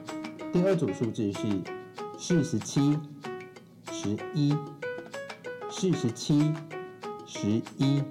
[0.53, 1.41] 第二组数字是
[2.18, 2.99] 四十七、
[3.91, 4.55] 十一、
[5.70, 6.53] 四十七、
[7.24, 8.03] 十一。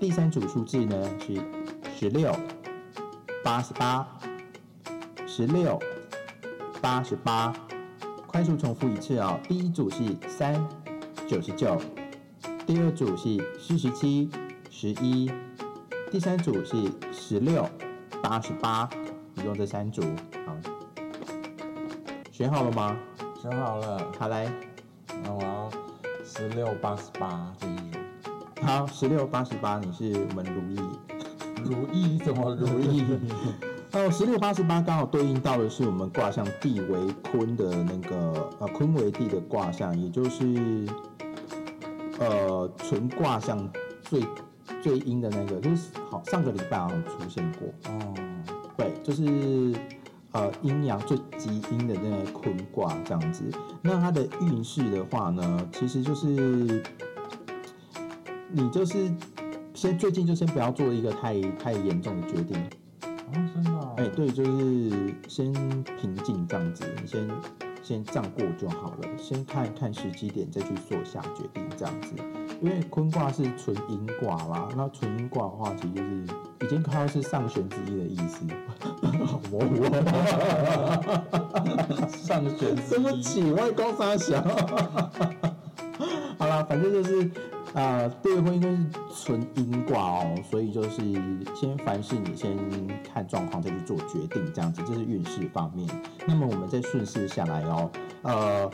[0.00, 1.40] 第三组数字呢是
[1.96, 2.34] 十六、
[3.44, 4.04] 八十八、
[5.24, 5.80] 十六、
[6.80, 7.54] 八十八。
[8.26, 9.38] 快速重复一次哦。
[9.46, 10.68] 第一组是三
[11.28, 11.80] 九十九，
[12.66, 14.28] 第二组是四十七
[14.68, 15.30] 十一，
[16.10, 17.70] 第三组是十六
[18.20, 18.90] 八十八，
[19.36, 20.02] 一共这三组。
[20.46, 20.56] 好，
[22.30, 22.96] 选好了吗？
[23.40, 24.52] 选好了，好来，
[25.24, 25.70] 那我要
[26.24, 27.98] 十六八十八这一组。
[28.62, 30.80] 好，十六八十八，你是我们如意。
[31.64, 33.04] 如意怎么如意？
[33.92, 40.86] 哦，十六八十八刚好对应到的是我们卦象地为坤的那个呃坤为地的卦象，也就是
[42.18, 43.70] 呃纯卦象
[44.02, 44.24] 最
[44.80, 48.14] 最阴的那个，就是好上个礼拜好像出现过，哦，
[48.76, 49.74] 对，就是
[50.32, 53.44] 呃阴阳最极阴的那个坤卦这样子。
[53.82, 56.82] 那它的运势的话呢，其实就是
[58.50, 59.12] 你就是
[59.74, 62.56] 先最近就先不要做一个太太严重的决定。
[63.04, 63.94] 哦，真的、哦？
[63.96, 65.52] 哎、对，就是先
[66.00, 67.26] 平静这样子，你先
[67.82, 72.14] 先这样过就好了，先看看时机点，再去做下决定这样子。
[72.60, 76.24] 因为坤卦是纯阴卦啦，那纯阴卦的话，其实就是
[76.60, 78.46] 已经快要是上弦之一的意思。
[79.26, 79.82] 好模糊
[82.08, 84.42] 上旋对 不起，我也刚傻想。
[86.38, 87.28] 好啦，反正就是
[87.74, 91.00] 呃，对婚姻都是纯阴卦哦，所以就是
[91.54, 92.54] 先凡事你先
[93.02, 95.88] 看状况再去做决定，这样子，这是运势方面。
[96.26, 97.90] 那么我们再顺势下来哦，
[98.22, 98.70] 呃，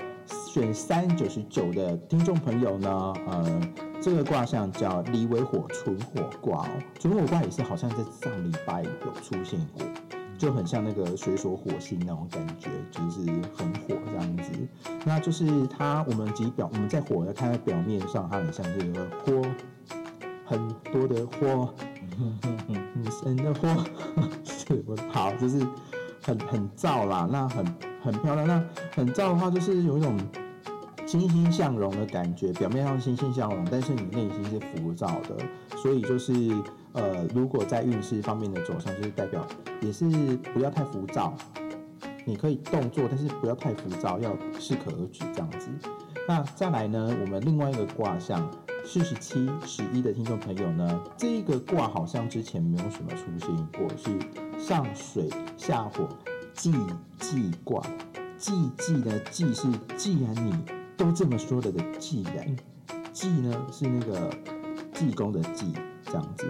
[0.52, 3.60] 选三九十九的听众朋友呢，呃，
[4.02, 9.86] 这个卦象叫离为火纯火卦哦，纯火卦也是好像在上礼拜有出现过。
[10.38, 13.20] 就很像那个水手火星那种感觉，就是
[13.56, 14.52] 很火这样子。
[15.04, 19.42] 那就是它，我们其表我们在火的看在表面上，它很像这个火，
[20.44, 21.74] 很多的火，
[22.94, 23.68] 女生的火，
[24.44, 25.58] 是我好，就是
[26.22, 27.66] 很很燥啦，那很
[28.02, 28.46] 很漂亮。
[28.46, 28.64] 那
[28.94, 30.16] 很燥的话，就是有一种
[31.06, 35.36] 欣欣向荣的感觉，表面上欣欣向荣，但是你内心是浮躁的，
[35.76, 36.32] 所以就是
[36.98, 39.46] 呃，如果在运势方面的走向，就是代表
[39.80, 40.04] 也是
[40.52, 41.32] 不要太浮躁，
[42.24, 45.68] 你可以动作，但是不要太浮躁，要适可而止这样子。
[46.26, 48.50] 那再来呢，我们另外一个卦象
[48.84, 56.08] 四十七、十一的听众朋友呢，这一个卦好像之前没有什么出现过，是上水下火
[56.52, 56.72] 既
[57.20, 57.80] 济卦。
[58.36, 60.52] 既济呢，既是既然你
[60.96, 62.56] 都这么说了的既然，
[63.12, 64.30] 济呢是那个
[64.92, 65.72] 济公的济
[66.04, 66.46] 这样子。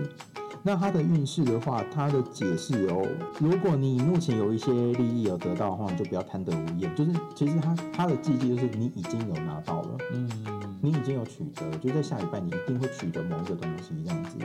[0.62, 3.06] 那它的运势的话，它的解释哦，
[3.38, 6.94] 如果你目前有一些利益有得到的话，你就不要贪得无厌。
[6.94, 14.36] 就是其实它它的契机就是你已经有拿到了，嗯，你已经有取得，就在下礼拜你一定会取得某一个东西这样子。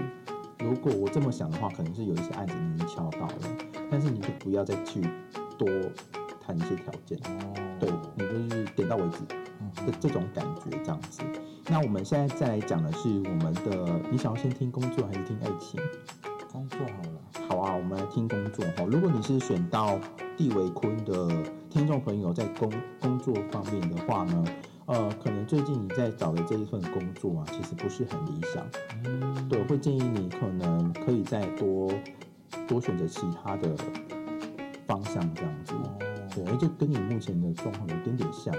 [0.60, 3.58] 如果我这么想的话，可能是有一些案子你已经敲到了，
[3.92, 5.02] 但是你就不要再去
[5.58, 5.68] 多
[6.40, 9.20] 谈一些条件，哦，对你就是点到为止。
[9.88, 11.24] 的这种感觉，这样子。
[11.70, 15.80] 那我们现在再来讲的是我们的，你想要先听工作还是听爱情？
[16.52, 18.84] 工作好了，好啊，我们来听工作哈。
[18.84, 19.98] 如果你是选到
[20.38, 21.28] 地为坤的
[21.70, 24.46] 听众朋友，在工工作方面的话呢，
[24.86, 28.64] 呃，可能最近你在找的这一份工作啊，其实不是很理想。
[29.06, 31.90] 嗯，对，会建议你可能可以再多
[32.68, 33.74] 多选择其他的
[34.86, 35.74] 方向，这样子。
[35.74, 35.98] 哦，
[36.36, 38.54] 对，就跟你目前的状况有点点像。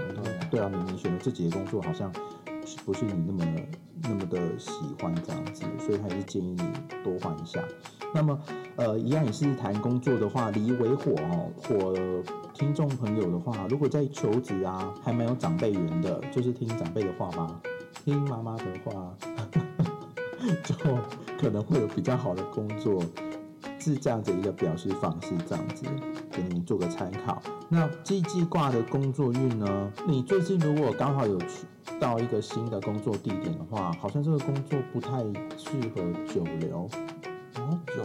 [0.51, 2.21] 对啊，你你选的这几个工作好像是
[2.85, 3.45] 不是你那么
[4.03, 4.71] 那么的喜
[5.01, 6.63] 欢这样子，所以还是建议你
[7.03, 7.63] 多换一下。
[8.15, 8.39] 那么，
[8.77, 11.95] 呃，一样也是谈工作的话，离为火哦，火
[12.53, 17.61] 听众朋友的话，如果在求职啊，还蛮有长辈缘的，就是听长辈的话吧，
[18.05, 19.17] 听妈妈的话，
[20.63, 20.75] 就
[21.41, 23.03] 可能会有比较好的工作，
[23.85, 25.85] 是这样子一个表示方式，这样子
[26.31, 27.43] 给你们做个参考。
[27.69, 29.93] 那季季卦的工作运呢？
[30.07, 31.67] 你最近如果刚好有去
[32.01, 35.19] 到一个新的工作地点的话，好像这个工作不太
[35.59, 36.89] 适合久留。
[37.57, 38.03] 哦久，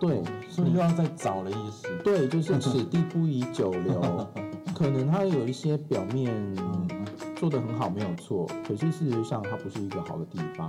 [0.00, 1.86] 对，所以又要再找的意思？
[2.02, 4.26] 对，就是此地不宜久留。
[4.74, 6.32] 可能它有一些表面
[7.36, 10.68] 做得很好，没有错，可是事实上它不是一个好的地方。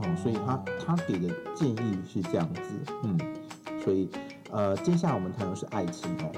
[0.00, 2.62] 哦，所以他他给的建议是这样子，
[3.02, 3.18] 嗯，
[3.84, 4.08] 所以
[4.50, 6.32] 呃，接下来我们谈的是爱情哦，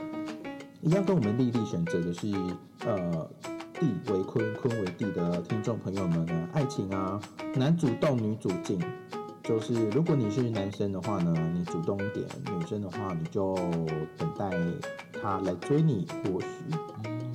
[0.80, 2.32] 一样跟我们丽丽选择的是
[2.86, 3.28] 呃
[3.74, 7.20] 地为坤，坤为地的听众朋友们呢，爱情啊，
[7.54, 8.78] 男主动，女主静。
[9.42, 12.24] 就是如果你是男生的话呢，你主动一点；
[12.56, 13.56] 女生的话，你就
[14.16, 14.48] 等待
[15.20, 16.46] 他来追你，或许。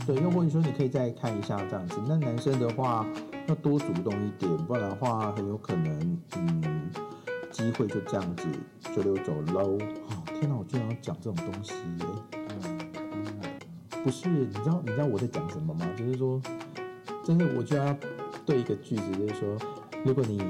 [0.05, 1.99] 对，又或者说你可以再看一下这样子。
[2.07, 3.05] 那男生的话，
[3.47, 6.89] 要多主动一点，不然的话很有可能，嗯，
[7.55, 8.45] 机会就这样子
[8.93, 9.77] 就溜走喽。
[10.09, 12.05] 哦，天哪，我居然要讲这种东西耶！
[14.03, 15.87] 不是，你知道你知道我在讲什么吗？
[15.97, 16.41] 就是说，
[17.23, 17.95] 真的我就要
[18.45, 19.57] 对一个句子，就是说，
[20.03, 20.41] 如果你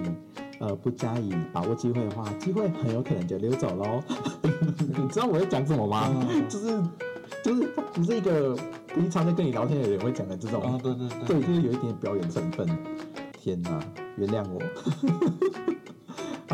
[0.60, 4.02] 呃不加以把握机会的话，机会很有可能就溜走喽。
[4.98, 6.12] 你知道我在讲什么吗？
[6.28, 6.82] 嗯就是
[7.44, 8.56] 就是他不是一个
[8.88, 12.68] 平常在跟你聊天的人会讲的这种，啊，对对对，对，就是有一点表演成分。
[13.32, 13.80] 天哪，
[14.18, 14.60] 原谅我。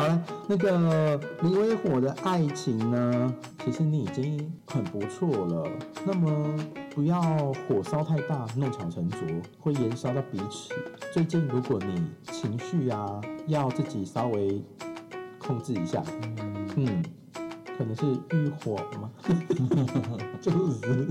[0.02, 3.32] 好了，那个李威火的爱情呢，
[3.64, 5.70] 其实你已经很不错了。
[6.04, 6.56] 那么
[6.92, 7.22] 不要
[7.68, 9.20] 火烧太大，弄巧成拙，
[9.60, 10.74] 会延烧到彼此。
[11.12, 14.60] 最近如果你情绪啊，要自己稍微
[15.38, 16.02] 控制一下，
[16.74, 17.00] 嗯，
[17.78, 19.08] 可能是欲火吗？
[20.42, 21.06] 就是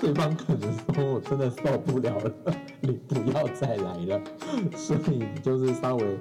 [0.00, 2.32] 对方可能说我真的受不了了，
[2.80, 4.20] 你不要再来了，
[4.74, 6.18] 所以你就是稍微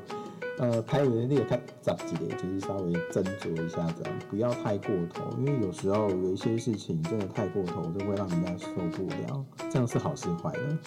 [0.60, 10.80] 呃，台语的那个看杂几的，就是稍微斟酌一下，这样不要太过头，因为有时候有一些事情真的太过头，就会让人家受不了，这样是好是坏呢？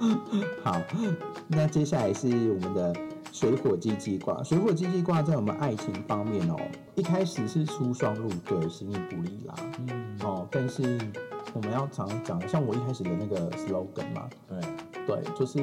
[0.62, 0.80] 好，
[1.48, 2.94] 那接下来是我们的
[3.32, 4.42] 水火鸡鸡卦。
[4.44, 6.56] 水火鸡鸡卦在我们爱情方面哦，
[6.94, 9.54] 一开始是出双入对，形影不离啦。
[9.78, 10.98] 嗯，哦，但是
[11.54, 14.60] 我们要常常讲，像我一开始的那个 slogan 嘛，对，
[15.06, 15.58] 对，就是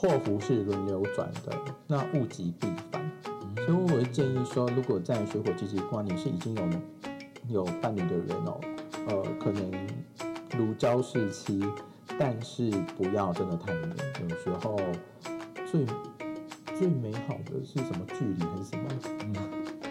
[0.00, 1.52] 祸福是轮流转的，
[1.86, 3.06] 那物极必反。
[3.54, 8.58] 所以我会建议说，如果在水火鸡鸡卦你是已经有有伴侣的人哦，
[9.08, 9.70] 呃，可能
[10.56, 11.62] 如胶似漆，
[12.18, 13.90] 但是不要真的太黏。
[14.26, 14.74] 有时候
[15.70, 15.84] 最
[16.78, 18.88] 最美好的是什么距离还是什么？
[19.26, 19.34] 嗯，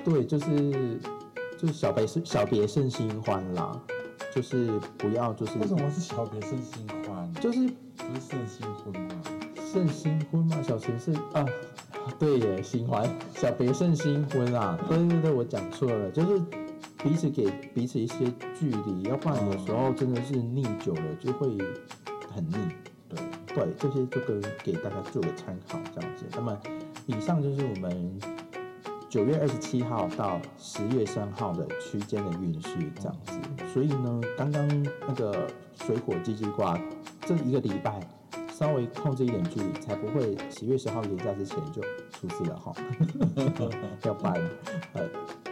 [0.03, 0.99] 对，就是
[1.55, 3.79] 就是小别胜小别胜新欢啦，
[4.33, 7.31] 就是不要就是为什么是小别胜新欢？
[7.35, 7.59] 就是
[7.95, 9.21] 不是胜新婚吗？
[9.71, 11.45] 胜新婚嘛，小贤是啊，
[12.17, 16.41] 对耶，新欢小别胜新婚啊，对对对，我讲错了，就是
[17.03, 21.55] 彼此给彼此一些距离，要不然有时候真的是腻久了就会
[22.33, 22.57] 很腻。
[23.07, 23.19] 对，
[23.53, 26.25] 对，这些就跟给大家做个参考这样子。
[26.31, 26.57] 那么
[27.05, 28.19] 以上就是我们
[29.07, 33.39] 九月二十七号到十月三号的区间的运势这样子。
[33.71, 34.67] 所以呢，刚刚
[35.07, 35.47] 那个
[35.85, 36.79] 水火鸡鸡卦
[37.21, 37.99] 这一个礼拜
[38.59, 41.81] 稍微控制一点距离，才不会十月十号年假之前就
[42.11, 42.73] 出事了哈。
[44.03, 44.33] 要搬
[44.91, 45.09] 呃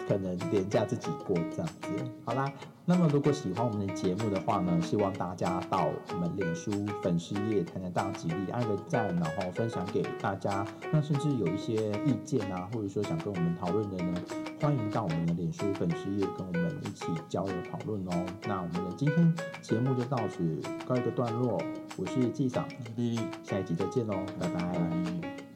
[0.07, 1.89] 可能廉价自己过这样子。
[2.23, 2.51] 好啦，
[2.85, 10.65] 那么如果喜欢我们的节目的话呢，希望大家到我们脸书粉丝页“谈谈大吉利”按个赞，然后分享给大家。
[10.91, 14.21] 那甚至有一些意见啊，或者说想跟我们讨论的呢，
[14.61, 18.25] 欢迎到我们的脸书粉丝页跟我们一起交流讨论哦。
[18.47, 21.61] 那我们的今天节目就到此告一个段落，
[21.97, 25.46] 我是纪长，丽丽，下一集再见喽，拜拜。